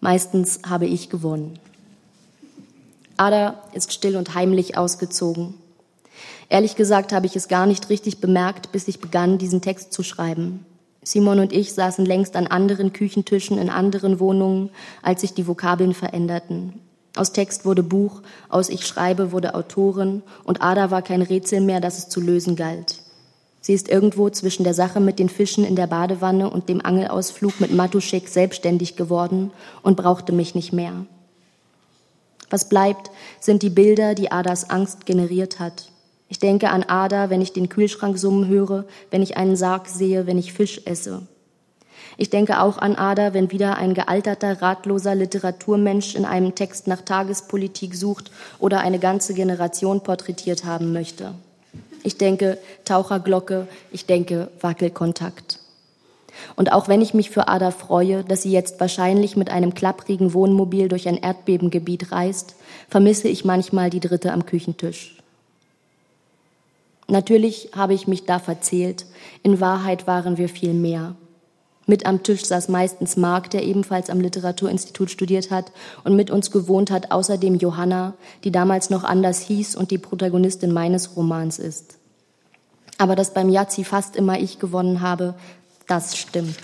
[0.00, 1.60] Meistens habe ich gewonnen.
[3.16, 5.54] Ada ist still und heimlich ausgezogen.
[6.48, 10.02] Ehrlich gesagt habe ich es gar nicht richtig bemerkt, bis ich begann, diesen Text zu
[10.02, 10.66] schreiben.
[11.04, 15.94] Simon und ich saßen längst an anderen Küchentischen in anderen Wohnungen, als sich die Vokabeln
[15.94, 16.80] veränderten.
[17.18, 21.80] Aus Text wurde Buch, aus Ich schreibe wurde Autorin und Ada war kein Rätsel mehr,
[21.80, 23.02] das es zu lösen galt.
[23.60, 27.60] Sie ist irgendwo zwischen der Sache mit den Fischen in der Badewanne und dem Angelausflug
[27.60, 29.50] mit Matuschek selbstständig geworden
[29.82, 30.92] und brauchte mich nicht mehr.
[32.50, 35.90] Was bleibt, sind die Bilder, die Adas Angst generiert hat.
[36.28, 40.26] Ich denke an Ada, wenn ich den Kühlschrank summen höre, wenn ich einen Sarg sehe,
[40.28, 41.26] wenn ich Fisch esse.
[42.20, 47.00] Ich denke auch an Ada, wenn wieder ein gealterter, ratloser Literaturmensch in einem Text nach
[47.00, 51.32] Tagespolitik sucht oder eine ganze Generation porträtiert haben möchte.
[52.02, 55.60] Ich denke Taucherglocke, ich denke Wackelkontakt.
[56.56, 60.34] Und auch wenn ich mich für Ada freue, dass sie jetzt wahrscheinlich mit einem klapprigen
[60.34, 62.56] Wohnmobil durch ein Erdbebengebiet reist,
[62.88, 65.18] vermisse ich manchmal die Dritte am Küchentisch.
[67.06, 69.06] Natürlich habe ich mich da verzählt.
[69.44, 71.14] In Wahrheit waren wir viel mehr.
[71.88, 75.72] Mit am Tisch saß meistens Mark, der ebenfalls am Literaturinstitut studiert hat
[76.04, 78.12] und mit uns gewohnt hat, außerdem Johanna,
[78.44, 81.96] die damals noch anders hieß und die Protagonistin meines Romans ist.
[82.98, 85.34] Aber dass beim Yazzi fast immer ich gewonnen habe,
[85.86, 86.58] das stimmt.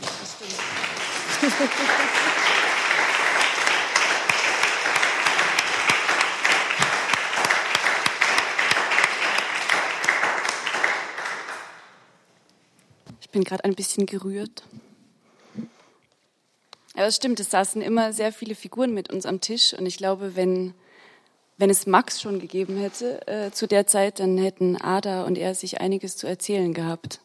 [0.00, 1.50] Das stimmt.
[13.30, 14.64] Ich bin gerade ein bisschen gerührt.
[16.94, 19.98] Aber es stimmt, es saßen immer sehr viele Figuren mit uns am Tisch und ich
[19.98, 20.74] glaube, wenn,
[21.56, 25.54] wenn es Max schon gegeben hätte äh, zu der Zeit, dann hätten Ada und er
[25.54, 27.20] sich einiges zu erzählen gehabt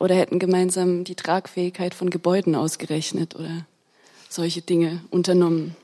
[0.00, 3.66] oder hätten gemeinsam die Tragfähigkeit von Gebäuden ausgerechnet oder
[4.30, 5.76] solche Dinge unternommen.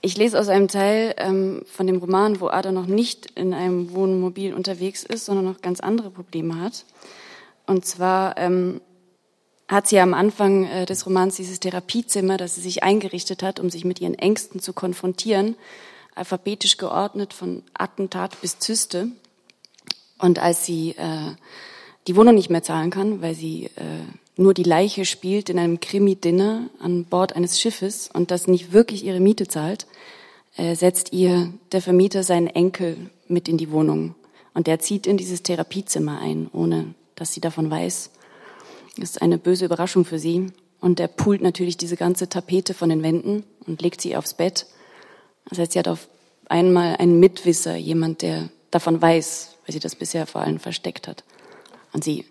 [0.00, 3.94] Ich lese aus einem Teil ähm, von dem Roman, wo Ada noch nicht in einem
[3.94, 6.84] Wohnmobil unterwegs ist, sondern noch ganz andere Probleme hat.
[7.66, 8.80] Und zwar ähm,
[9.68, 13.70] hat sie am Anfang äh, des Romans dieses Therapiezimmer, das sie sich eingerichtet hat, um
[13.70, 15.56] sich mit ihren Ängsten zu konfrontieren,
[16.14, 19.08] alphabetisch geordnet von Attentat bis Zyste.
[20.18, 21.34] Und als sie äh,
[22.06, 25.80] die Wohnung nicht mehr zahlen kann, weil sie äh, nur die Leiche spielt in einem
[25.80, 29.86] Krimi-Dinner an Bord eines Schiffes und das nicht wirklich ihre Miete zahlt,
[30.56, 34.14] äh, setzt ihr der Vermieter seinen Enkel mit in die Wohnung.
[34.54, 38.10] Und der zieht in dieses Therapiezimmer ein, ohne dass sie davon weiß.
[38.98, 40.52] Ist eine böse Überraschung für sie.
[40.80, 44.66] Und er pult natürlich diese ganze Tapete von den Wänden und legt sie aufs Bett.
[45.48, 46.08] Das heißt, sie hat auf
[46.48, 51.24] einmal einen Mitwisser, jemand, der davon weiß, weil sie das bisher vor allem versteckt hat.
[51.92, 52.24] Und sie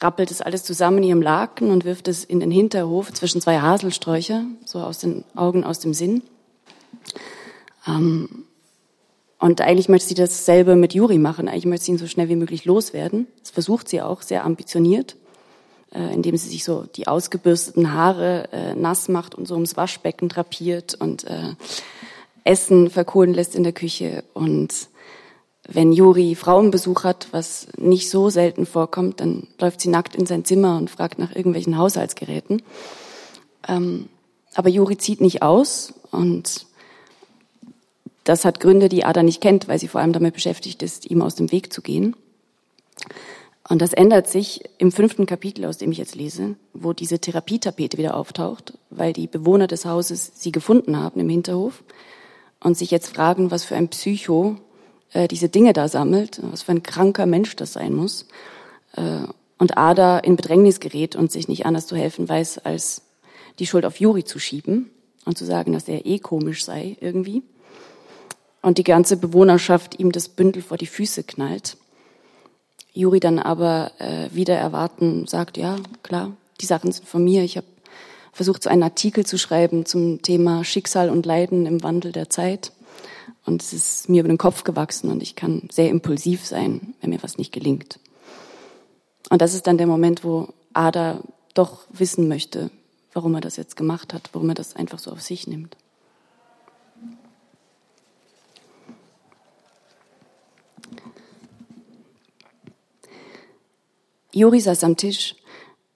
[0.00, 3.60] rappelt es alles zusammen in ihrem Laken und wirft es in den Hinterhof zwischen zwei
[3.60, 6.22] Haselsträucher, so aus den Augen, aus dem Sinn.
[7.86, 8.46] Ähm,
[9.42, 11.48] und eigentlich möchte sie dasselbe mit Juri machen.
[11.48, 13.26] Eigentlich möchte sie ihn so schnell wie möglich loswerden.
[13.40, 15.16] Das versucht sie auch sehr ambitioniert,
[15.92, 20.28] äh, indem sie sich so die ausgebürsteten Haare äh, nass macht und so ums Waschbecken
[20.28, 21.56] drapiert und äh,
[22.44, 24.22] Essen verkohlen lässt in der Küche.
[24.32, 24.72] Und
[25.66, 30.44] wenn Juri Frauenbesuch hat, was nicht so selten vorkommt, dann läuft sie nackt in sein
[30.44, 32.62] Zimmer und fragt nach irgendwelchen Haushaltsgeräten.
[33.66, 34.08] Ähm,
[34.54, 36.66] aber Juri zieht nicht aus und
[38.24, 41.22] das hat Gründe, die Ada nicht kennt, weil sie vor allem damit beschäftigt ist, ihm
[41.22, 42.14] aus dem Weg zu gehen.
[43.68, 47.96] Und das ändert sich im fünften Kapitel, aus dem ich jetzt lese, wo diese Therapietapete
[47.96, 51.82] wieder auftaucht, weil die Bewohner des Hauses sie gefunden haben im Hinterhof
[52.60, 54.56] und sich jetzt fragen, was für ein Psycho
[55.12, 58.26] äh, diese Dinge da sammelt, was für ein kranker Mensch das sein muss.
[58.96, 59.26] Äh,
[59.58, 63.02] und Ada in Bedrängnis gerät und sich nicht anders zu helfen weiß, als
[63.60, 64.90] die Schuld auf Juri zu schieben
[65.24, 67.42] und zu sagen, dass er eh komisch sei irgendwie.
[68.62, 71.76] Und die ganze Bewohnerschaft ihm das Bündel vor die Füße knallt.
[72.94, 77.42] Juri dann aber äh, wieder erwarten sagt, ja, klar, die Sachen sind von mir.
[77.42, 77.66] Ich habe
[78.32, 82.72] versucht, so einen Artikel zu schreiben zum Thema Schicksal und Leiden im Wandel der Zeit.
[83.44, 87.10] Und es ist mir über den Kopf gewachsen und ich kann sehr impulsiv sein, wenn
[87.10, 87.98] mir was nicht gelingt.
[89.30, 91.20] Und das ist dann der Moment, wo Ada
[91.54, 92.70] doch wissen möchte,
[93.12, 95.76] warum er das jetzt gemacht hat, warum er das einfach so auf sich nimmt.
[104.34, 105.36] Juri saß am Tisch.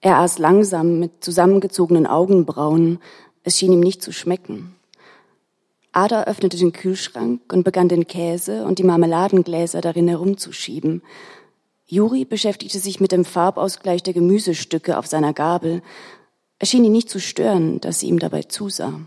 [0.00, 2.98] Er aß langsam mit zusammengezogenen Augenbrauen.
[3.42, 4.74] Es schien ihm nicht zu schmecken.
[5.92, 11.02] Ada öffnete den Kühlschrank und begann den Käse und die Marmeladengläser darin herumzuschieben.
[11.86, 15.82] Juri beschäftigte sich mit dem Farbausgleich der Gemüsestücke auf seiner Gabel.
[16.58, 19.00] Es schien ihn nicht zu stören, dass sie ihm dabei zusah.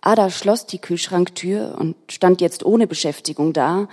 [0.00, 3.88] Ada schloss die Kühlschranktür und stand jetzt ohne Beschäftigung da,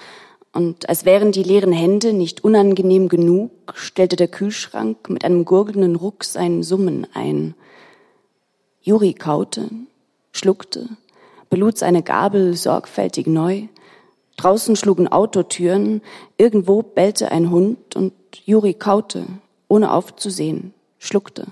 [0.59, 5.95] und als wären die leeren Hände nicht unangenehm genug, stellte der Kühlschrank mit einem gurgelnden
[5.95, 7.55] Ruck sein Summen ein.
[8.81, 9.69] Juri kaute,
[10.33, 10.89] schluckte,
[11.49, 13.67] belud seine Gabel sorgfältig neu.
[14.35, 16.01] Draußen schlugen Autotüren,
[16.37, 18.11] irgendwo bellte ein Hund und
[18.43, 19.27] Juri kaute,
[19.69, 21.45] ohne aufzusehen, schluckte.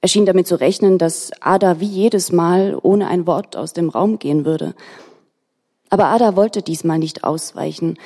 [0.00, 3.88] Er schien damit zu rechnen, dass Ada wie jedes Mal ohne ein Wort aus dem
[3.88, 4.74] Raum gehen würde.
[5.90, 7.98] Aber Ada wollte diesmal nicht ausweichen,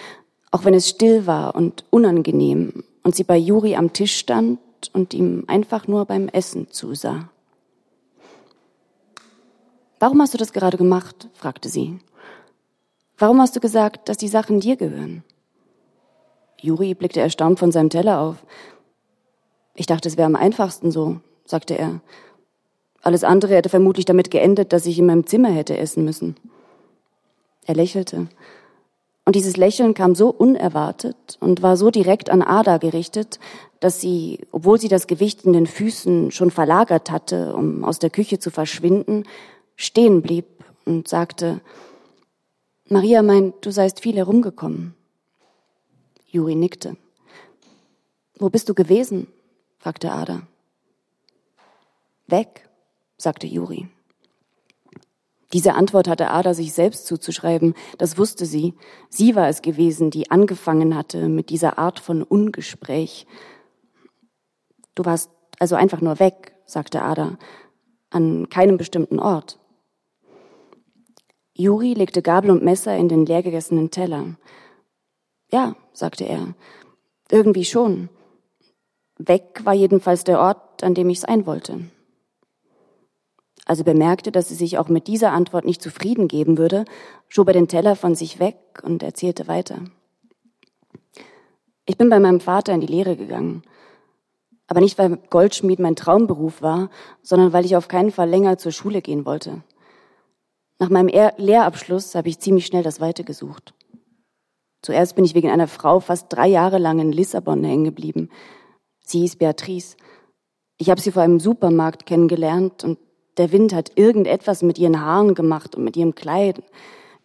[0.51, 4.59] auch wenn es still war und unangenehm und sie bei Juri am Tisch stand
[4.93, 7.29] und ihm einfach nur beim Essen zusah.
[10.01, 11.29] Warum hast du das gerade gemacht?
[11.35, 11.99] fragte sie.
[13.19, 15.23] Warum hast du gesagt, dass die Sachen dir gehören?
[16.61, 18.45] Juri blickte erstaunt von seinem Teller auf.
[19.75, 22.01] Ich dachte, es wäre am einfachsten so, sagte er.
[23.03, 26.37] Alles andere hätte vermutlich damit geendet, dass ich in meinem Zimmer hätte essen müssen.
[27.67, 28.29] Er lächelte.
[29.25, 33.39] Und dieses Lächeln kam so unerwartet und war so direkt an Ada gerichtet,
[33.81, 38.11] dass sie, obwohl sie das Gewicht in den Füßen schon verlagert hatte, um aus der
[38.11, 39.25] Küche zu verschwinden,
[39.77, 40.47] stehen blieb
[40.85, 41.61] und sagte,
[42.89, 44.95] Maria meint, du seist viel herumgekommen.
[46.27, 46.97] Juri nickte.
[48.39, 49.29] Wo bist du gewesen?
[49.79, 50.43] fragte Ada.
[52.27, 52.69] Weg,
[53.17, 53.89] sagte Juri.
[55.55, 58.75] Diese Antwort hatte Ada sich selbst zuzuschreiben, das wusste sie.
[59.09, 63.25] Sie war es gewesen, die angefangen hatte mit dieser Art von Ungespräch.
[64.97, 67.39] Du warst also einfach nur weg, sagte Ada,
[68.11, 69.61] an keinem bestimmten Ort.
[71.57, 74.37] Juri legte Gabel und Messer in den leergegessenen Teller.
[75.53, 76.57] Ja, sagte er,
[77.31, 78.09] irgendwie schon.
[79.19, 81.93] Weg war jedenfalls der Ort, an dem ich sein wollte.
[83.67, 86.85] Als er bemerkte, dass sie sich auch mit dieser Antwort nicht zufrieden geben würde,
[87.29, 89.81] schob er den Teller von sich weg und erzählte weiter.
[91.87, 93.63] Ich bin bei meinem Vater in die Lehre gegangen.
[94.67, 96.91] Aber nicht, weil Goldschmied mein Traumberuf war,
[97.23, 99.63] sondern weil ich auf keinen Fall länger zur Schule gehen wollte.
[100.79, 103.75] Nach meinem Lehrabschluss habe ich ziemlich schnell das Weite gesucht.
[104.83, 108.29] Zuerst bin ich wegen einer Frau fast drei Jahre lang in Lissabon hängen geblieben.
[109.01, 109.97] Sie hieß Beatrice.
[110.77, 112.99] Ich habe sie vor einem Supermarkt kennengelernt und
[113.37, 116.63] der Wind hat irgendetwas mit ihren Haaren gemacht und mit ihrem Kleid.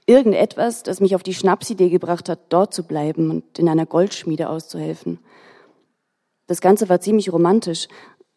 [0.05, 4.49] Irgendetwas, das mich auf die Schnapsidee gebracht hat, dort zu bleiben und in einer Goldschmiede
[4.49, 5.19] auszuhelfen.
[6.47, 7.87] Das Ganze war ziemlich romantisch,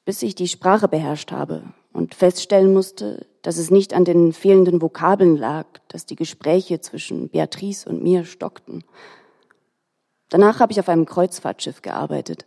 [0.05, 4.83] bis ich die Sprache beherrscht habe und feststellen musste, dass es nicht an den fehlenden
[4.83, 8.85] Vokabeln lag, dass die Gespräche zwischen Beatrice und mir stockten.
[10.29, 12.47] Danach habe ich auf einem Kreuzfahrtschiff gearbeitet.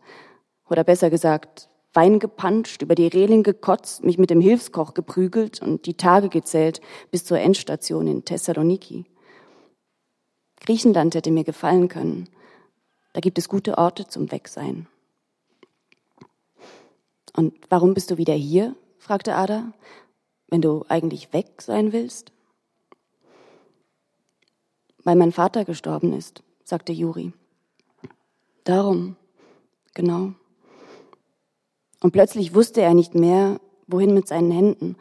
[0.69, 5.85] Oder besser gesagt, Wein gepanscht, über die Reling gekotzt, mich mit dem Hilfskoch geprügelt und
[5.85, 9.05] die Tage gezählt bis zur Endstation in Thessaloniki.
[10.59, 12.27] Griechenland hätte mir gefallen können.
[13.13, 14.87] Da gibt es gute Orte zum Wegsein.
[17.35, 18.75] Und warum bist du wieder hier?
[18.97, 19.71] fragte Ada,
[20.47, 22.31] wenn du eigentlich weg sein willst.
[25.03, 27.31] Weil mein Vater gestorben ist, sagte Juri.
[28.63, 29.15] Darum,
[29.93, 30.33] genau.
[32.01, 34.95] Und plötzlich wusste er nicht mehr, wohin mit seinen Händen.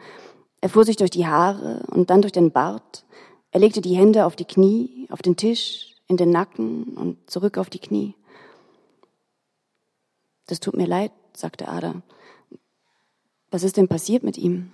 [0.61, 3.05] Er fuhr sich durch die Haare und dann durch den Bart.
[3.51, 7.57] Er legte die Hände auf die Knie, auf den Tisch, in den Nacken und zurück
[7.57, 8.15] auf die Knie.
[10.47, 12.01] Das tut mir leid, sagte Ada.
[13.51, 14.73] Was ist denn passiert mit ihm?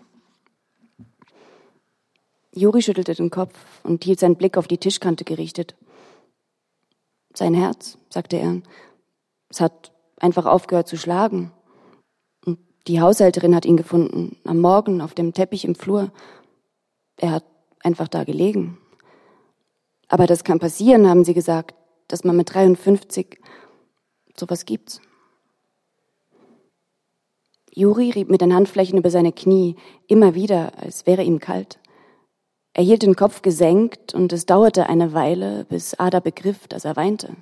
[2.54, 5.76] Juri schüttelte den Kopf und hielt seinen Blick auf die Tischkante gerichtet.
[7.34, 8.62] Sein Herz, sagte er.
[9.48, 11.52] Es hat einfach aufgehört zu schlagen.
[12.88, 16.12] Die Haushälterin hat ihn gefunden, am Morgen auf dem Teppich im Flur.
[17.18, 17.46] Er hat
[17.82, 18.78] einfach da gelegen.
[20.08, 21.76] Aber das kann passieren, haben sie gesagt,
[22.08, 23.40] dass man mit 53
[24.38, 25.00] sowas gibt's.
[27.74, 29.78] Juri rieb mit den Handflächen über seine Knie,
[30.08, 31.80] immer wieder, als wäre ihm kalt.
[32.74, 36.96] Er hielt den Kopf gesenkt und es dauerte eine Weile, bis Ada begriff, dass er
[36.96, 37.36] weinte.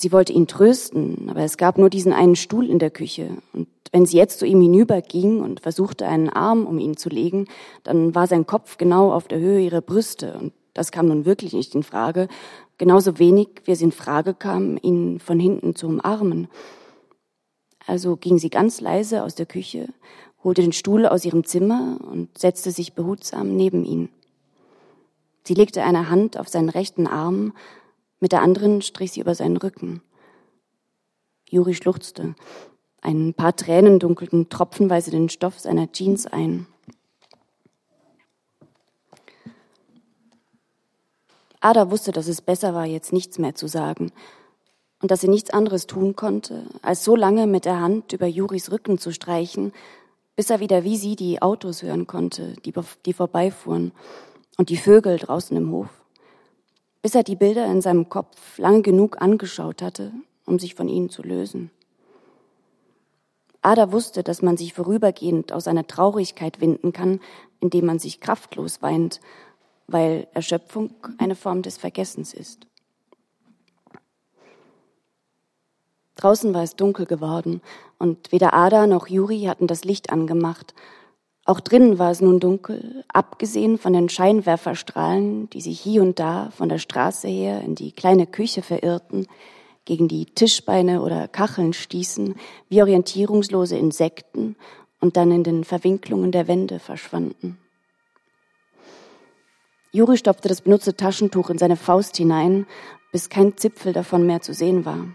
[0.00, 3.36] Sie wollte ihn trösten, aber es gab nur diesen einen Stuhl in der Küche.
[3.52, 7.48] Und wenn sie jetzt zu ihm hinüberging und versuchte, einen Arm um ihn zu legen,
[7.82, 10.38] dann war sein Kopf genau auf der Höhe ihrer Brüste.
[10.40, 12.28] Und das kam nun wirklich nicht in Frage.
[12.78, 16.48] Genauso wenig, wie es in Frage kam, ihn von hinten zu umarmen.
[17.86, 19.88] Also ging sie ganz leise aus der Küche
[20.42, 24.08] holte den Stuhl aus ihrem Zimmer und setzte sich behutsam neben ihn.
[25.44, 27.52] Sie legte eine Hand auf seinen rechten Arm,
[28.20, 30.02] mit der anderen strich sie über seinen Rücken.
[31.48, 32.34] Juri schluchzte.
[33.00, 36.66] Ein paar Tränen dunkelten tropfenweise den Stoff seiner Jeans ein.
[41.60, 44.12] Ada wusste, dass es besser war, jetzt nichts mehr zu sagen
[45.02, 48.70] und dass sie nichts anderes tun konnte, als so lange mit der Hand über Juris
[48.70, 49.72] Rücken zu streichen,
[50.36, 52.72] bis er wieder wie sie die Autos hören konnte, die,
[53.04, 53.92] die vorbeifuhren
[54.56, 55.88] und die Vögel draußen im Hof.
[57.02, 60.12] Bis er die Bilder in seinem Kopf lange genug angeschaut hatte,
[60.46, 61.70] um sich von ihnen zu lösen.
[63.62, 67.20] Ada wusste, dass man sich vorübergehend aus einer Traurigkeit winden kann,
[67.60, 69.20] indem man sich kraftlos weint,
[69.86, 72.66] weil Erschöpfung eine Form des Vergessens ist.
[76.16, 77.62] Draußen war es dunkel geworden
[77.98, 80.74] und weder Ada noch Juri hatten das Licht angemacht.
[81.44, 86.50] Auch drinnen war es nun dunkel, abgesehen von den Scheinwerferstrahlen, die sich hier und da
[86.50, 89.26] von der Straße her in die kleine Küche verirrten,
[89.84, 92.36] gegen die Tischbeine oder Kacheln stießen,
[92.68, 94.54] wie orientierungslose Insekten
[95.00, 97.58] und dann in den Verwinklungen der Wände verschwanden.
[99.92, 102.66] Juri stopfte das benutzte Taschentuch in seine Faust hinein,
[103.10, 105.06] bis kein Zipfel davon mehr zu sehen war.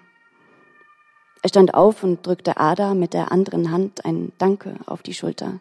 [1.41, 5.59] Er stand auf und drückte Ada mit der anderen Hand ein Danke auf die Schulter.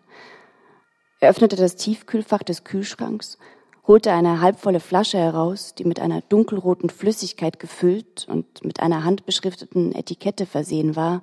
[1.21, 3.39] Er öffnete das Tiefkühlfach des Kühlschranks,
[3.87, 9.95] holte eine halbvolle Flasche heraus, die mit einer dunkelroten Flüssigkeit gefüllt und mit einer handbeschrifteten
[9.95, 11.21] Etikette versehen war,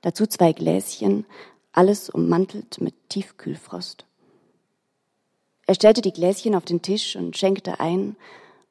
[0.00, 1.24] dazu zwei Gläschen,
[1.72, 4.06] alles ummantelt mit Tiefkühlfrost.
[5.66, 8.16] Er stellte die Gläschen auf den Tisch und schenkte ein.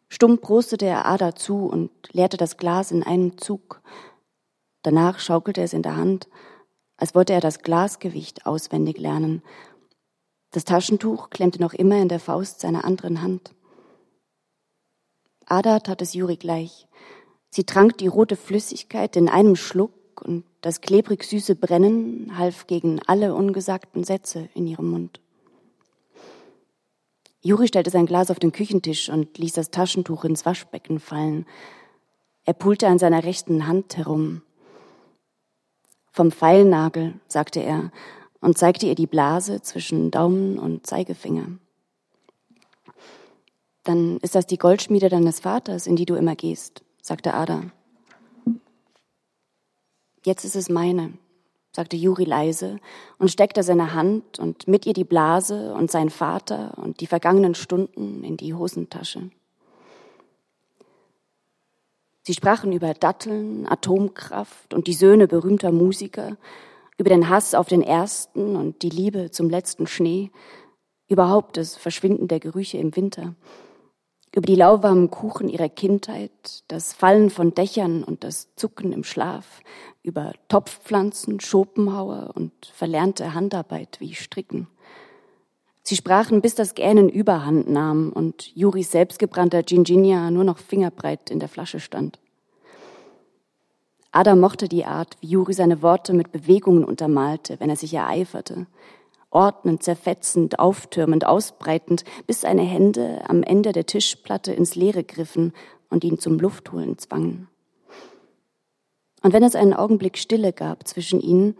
[0.10, 3.82] Stumm prostete er Ada zu und leerte das Glas in einem Zug,
[4.84, 6.28] Danach schaukelte er es in der Hand,
[6.98, 9.42] als wollte er das Glasgewicht auswendig lernen.
[10.54, 13.56] Das Taschentuch klemmte noch immer in der Faust seiner anderen Hand.
[15.48, 16.88] Ada tat es Juri gleich.
[17.50, 23.02] Sie trank die rote Flüssigkeit in einem Schluck und das klebrig süße Brennen half gegen
[23.08, 25.22] alle ungesagten Sätze in ihrem Mund.
[27.42, 31.48] Juri stellte sein Glas auf den Küchentisch und ließ das Taschentuch ins Waschbecken fallen.
[32.46, 34.44] Er pulte an seiner rechten Hand herum.
[36.12, 37.92] Vom Pfeilnagel, sagte er
[38.44, 41.48] und zeigte ihr die Blase zwischen Daumen und Zeigefinger.
[43.84, 47.64] Dann ist das die Goldschmiede deines Vaters, in die du immer gehst, sagte Ada.
[50.26, 51.14] Jetzt ist es meine,
[51.72, 52.80] sagte Juri leise
[53.18, 57.56] und steckte seine Hand und mit ihr die Blase und sein Vater und die vergangenen
[57.56, 59.30] Stunden in die Hosentasche.
[62.24, 66.38] Sie sprachen über Datteln, Atomkraft und die Söhne berühmter Musiker,
[66.98, 70.32] über den Hass auf den ersten und die Liebe zum letzten Schnee,
[71.08, 73.36] überhaupt das Verschwinden der Gerüche im Winter,
[74.36, 79.62] über die lauwarmen Kuchen ihrer Kindheit, das Fallen von Dächern und das Zucken im Schlaf,
[80.02, 84.68] über Topfpflanzen, Schopenhauer und verlernte Handarbeit wie Stricken.
[85.84, 91.40] Sie sprachen, bis das Gähnen überhand nahm und Juris selbstgebrannter Ginginia nur noch fingerbreit in
[91.40, 92.20] der Flasche stand.
[94.14, 98.68] Ada mochte die Art, wie Juri seine Worte mit Bewegungen untermalte, wenn er sich ereiferte.
[99.32, 105.52] Ordnend, zerfetzend, auftürmend, ausbreitend, bis seine Hände am Ende der Tischplatte ins Leere griffen
[105.90, 107.48] und ihn zum Luftholen zwangen.
[109.24, 111.58] Und wenn es einen Augenblick Stille gab zwischen ihnen,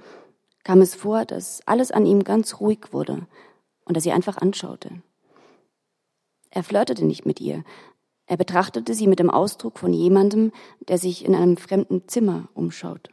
[0.64, 3.26] kam es vor, dass alles an ihm ganz ruhig wurde,
[3.86, 5.02] und er sie einfach anschaute.
[6.52, 7.64] Er flirtete nicht mit ihr.
[8.26, 10.52] Er betrachtete sie mit dem Ausdruck von jemandem,
[10.88, 13.10] der sich in einem fremden Zimmer umschaut.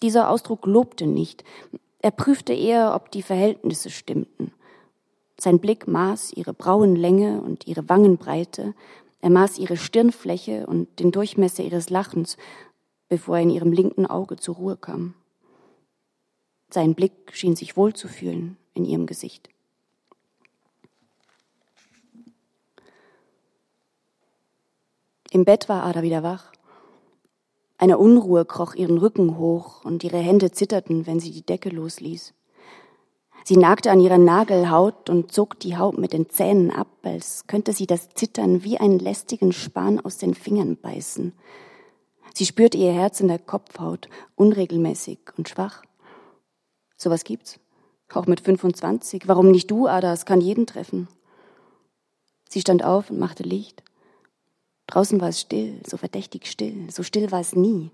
[0.00, 1.44] Dieser Ausdruck lobte nicht,
[2.00, 4.52] er prüfte eher, ob die Verhältnisse stimmten.
[5.40, 8.74] Sein Blick maß ihre Brauenlänge und ihre Wangenbreite,
[9.20, 12.36] er maß ihre Stirnfläche und den Durchmesser ihres Lachens,
[13.08, 15.14] bevor er in ihrem linken Auge zur Ruhe kam.
[16.70, 19.48] Sein Blick schien sich wohlzufühlen in ihrem Gesicht.
[25.30, 26.52] Im Bett war Ada wieder wach.
[27.76, 32.32] Eine Unruhe kroch ihren Rücken hoch und ihre Hände zitterten, wenn sie die Decke losließ.
[33.44, 37.72] Sie nagte an ihrer Nagelhaut und zog die Haut mit den Zähnen ab, als könnte
[37.72, 41.34] sie das Zittern wie einen lästigen Span aus den Fingern beißen.
[42.34, 45.82] Sie spürte ihr Herz in der Kopfhaut, unregelmäßig und schwach.
[46.96, 47.60] Sowas gibt's.
[48.12, 49.28] Auch mit 25.
[49.28, 50.12] Warum nicht du, Ada?
[50.12, 51.08] Es kann jeden treffen.
[52.48, 53.82] Sie stand auf und machte Licht.
[54.88, 56.90] Draußen war es still, so verdächtig still.
[56.90, 57.90] So still war es nie.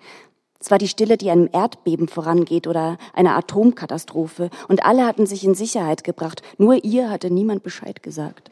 [0.61, 4.49] Es war die Stille, die einem Erdbeben vorangeht oder einer Atomkatastrophe.
[4.69, 6.43] Und alle hatten sich in Sicherheit gebracht.
[6.57, 8.51] Nur ihr hatte niemand Bescheid gesagt.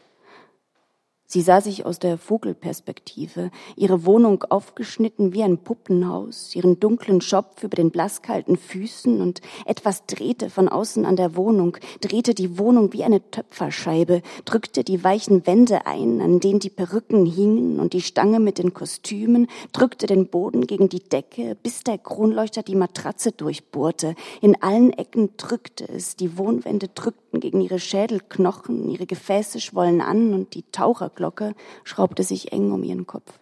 [1.32, 7.62] Sie sah sich aus der Vogelperspektive, ihre Wohnung aufgeschnitten wie ein Puppenhaus, ihren dunklen Schopf
[7.62, 12.92] über den blasskalten Füßen und etwas drehte von außen an der Wohnung, drehte die Wohnung
[12.92, 18.02] wie eine Töpferscheibe, drückte die weichen Wände ein, an denen die Perücken hingen und die
[18.02, 23.32] Stange mit den Kostümen, drückte den Boden gegen die Decke, bis der Kronleuchter die Matratze
[23.32, 24.16] durchbohrte.
[24.42, 30.34] In allen Ecken drückte es, die Wohnwände drückten gegen ihre Schädelknochen, ihre Gefäße schwollen an
[30.34, 33.38] und die Taucherglocke Glocke schraubte sich eng um ihren Kopf.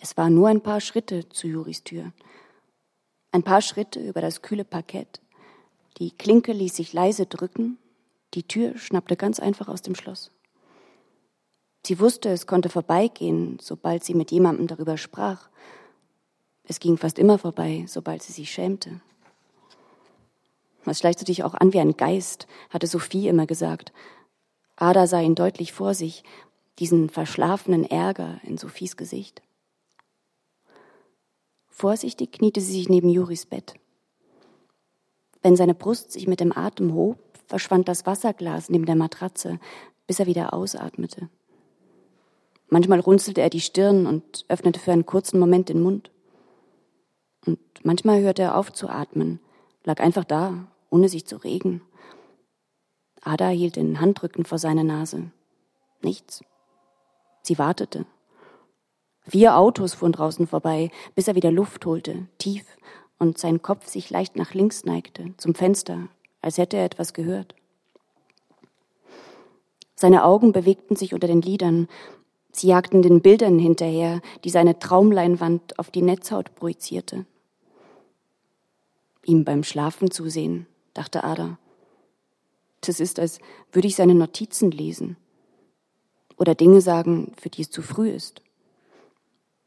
[0.00, 2.12] Es waren nur ein paar Schritte zu Juris Tür.
[3.32, 5.20] Ein paar Schritte über das kühle Parkett.
[5.98, 7.78] Die Klinke ließ sich leise drücken.
[8.34, 10.30] Die Tür schnappte ganz einfach aus dem Schloss.
[11.84, 15.48] Sie wusste, es konnte vorbeigehen, sobald sie mit jemandem darüber sprach.
[16.68, 19.00] Es ging fast immer vorbei, sobald sie sich schämte.
[20.84, 23.92] Was schleichst du dich auch an wie ein Geist, hatte Sophie immer gesagt.
[24.76, 26.24] Ada sah ihn deutlich vor sich,
[26.78, 29.42] diesen verschlafenen Ärger in Sophies Gesicht.
[31.70, 33.74] Vorsichtig kniete sie sich neben Juris Bett.
[35.42, 39.58] Wenn seine Brust sich mit dem Atem hob, verschwand das Wasserglas neben der Matratze,
[40.06, 41.30] bis er wieder ausatmete.
[42.68, 46.10] Manchmal runzelte er die Stirn und öffnete für einen kurzen Moment den Mund.
[47.46, 49.40] Und manchmal hörte er auf zu atmen,
[49.84, 51.82] lag einfach da ohne sich zu regen.
[53.22, 55.30] Ada hielt den Handrücken vor seine Nase.
[56.02, 56.42] Nichts.
[57.42, 58.06] Sie wartete.
[59.22, 62.64] Vier Autos fuhren draußen vorbei, bis er wieder Luft holte, tief,
[63.18, 66.08] und sein Kopf sich leicht nach links neigte, zum Fenster,
[66.40, 67.54] als hätte er etwas gehört.
[69.96, 71.88] Seine Augen bewegten sich unter den Lidern,
[72.58, 77.26] sie jagten den Bildern hinterher, die seine Traumleinwand auf die Netzhaut projizierte.
[79.24, 81.58] Ihm beim Schlafen zusehen, dachte Ada.
[82.80, 83.40] Das ist, als
[83.72, 85.16] würde ich seine Notizen lesen
[86.36, 88.42] oder Dinge sagen, für die es zu früh ist.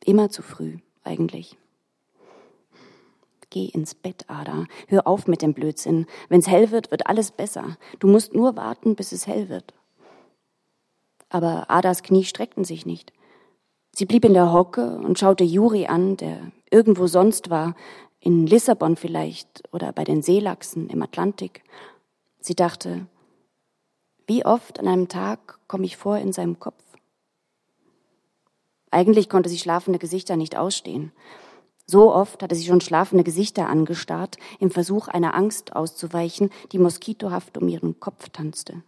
[0.03, 1.57] Immer zu früh, eigentlich.
[3.49, 4.65] Geh ins Bett, Ada.
[4.87, 6.05] Hör auf mit dem Blödsinn.
[6.29, 7.77] Wenn's hell wird, wird alles besser.
[7.99, 9.73] Du musst nur warten, bis es hell wird.
[11.31, 13.13] Aber Adas Knie streckten sich nicht.
[13.93, 17.75] Sie blieb in der Hocke und schaute Juri an, der irgendwo sonst war,
[18.19, 21.63] in Lissabon vielleicht oder bei den Seelachsen im Atlantik.
[22.41, 23.07] Sie dachte,
[24.27, 26.83] wie oft an einem Tag komme ich vor in seinem Kopf?
[28.91, 31.13] Eigentlich konnte sie schlafende Gesichter nicht ausstehen.
[31.87, 37.57] So oft hatte sie schon schlafende Gesichter angestarrt, im Versuch einer Angst auszuweichen, die moskitohaft
[37.57, 38.83] um ihren Kopf tanzte.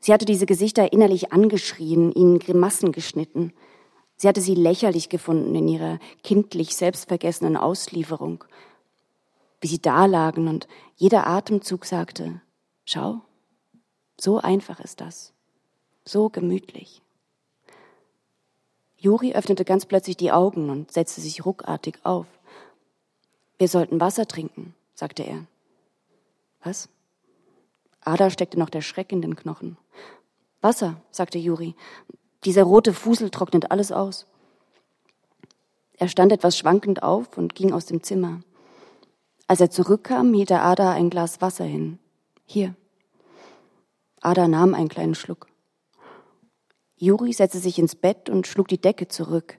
[0.00, 3.52] Sie hatte diese Gesichter innerlich angeschrien, ihnen Grimassen geschnitten.
[4.16, 8.44] Sie hatte sie lächerlich gefunden in ihrer kindlich selbstvergessenen Auslieferung,
[9.60, 12.40] wie sie dalagen und jeder Atemzug sagte,
[12.84, 13.20] schau,
[14.18, 15.32] so einfach ist das,
[16.04, 17.02] so gemütlich.
[18.98, 22.26] Juri öffnete ganz plötzlich die Augen und setzte sich ruckartig auf.
[23.58, 25.46] Wir sollten Wasser trinken, sagte er.
[26.62, 26.88] Was?
[28.06, 29.76] Ada steckte noch der Schreck in den Knochen.
[30.62, 31.74] Wasser, sagte Juri.
[32.44, 34.26] Dieser rote Fusel trocknet alles aus.
[35.98, 38.40] Er stand etwas schwankend auf und ging aus dem Zimmer.
[39.48, 41.98] Als er zurückkam, hielt er Ada ein Glas Wasser hin.
[42.44, 42.74] Hier.
[44.20, 45.48] Ada nahm einen kleinen Schluck.
[46.96, 49.58] Juri setzte sich ins Bett und schlug die Decke zurück.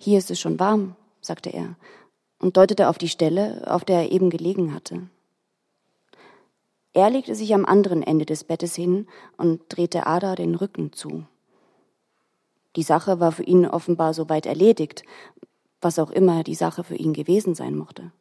[0.00, 1.76] Hier ist es schon warm, sagte er
[2.38, 5.08] und deutete auf die Stelle, auf der er eben gelegen hatte.
[6.92, 11.26] Er legte sich am anderen Ende des Bettes hin und drehte Ada den Rücken zu.
[12.76, 15.02] Die Sache war für ihn offenbar soweit erledigt,
[15.80, 18.12] was auch immer die Sache für ihn gewesen sein mochte.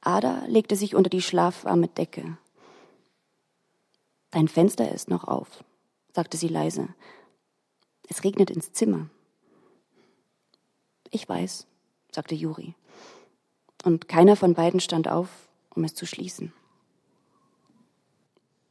[0.00, 2.38] Ada legte sich unter die schlafwarme Decke.
[4.30, 5.64] Dein Fenster ist noch auf,
[6.12, 6.88] sagte sie leise.
[8.08, 9.08] Es regnet ins Zimmer.
[11.10, 11.66] Ich weiß,
[12.12, 12.74] sagte Juri.
[13.84, 16.52] Und keiner von beiden stand auf, um es zu schließen.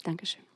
[0.06, 0.55] Dankeschön.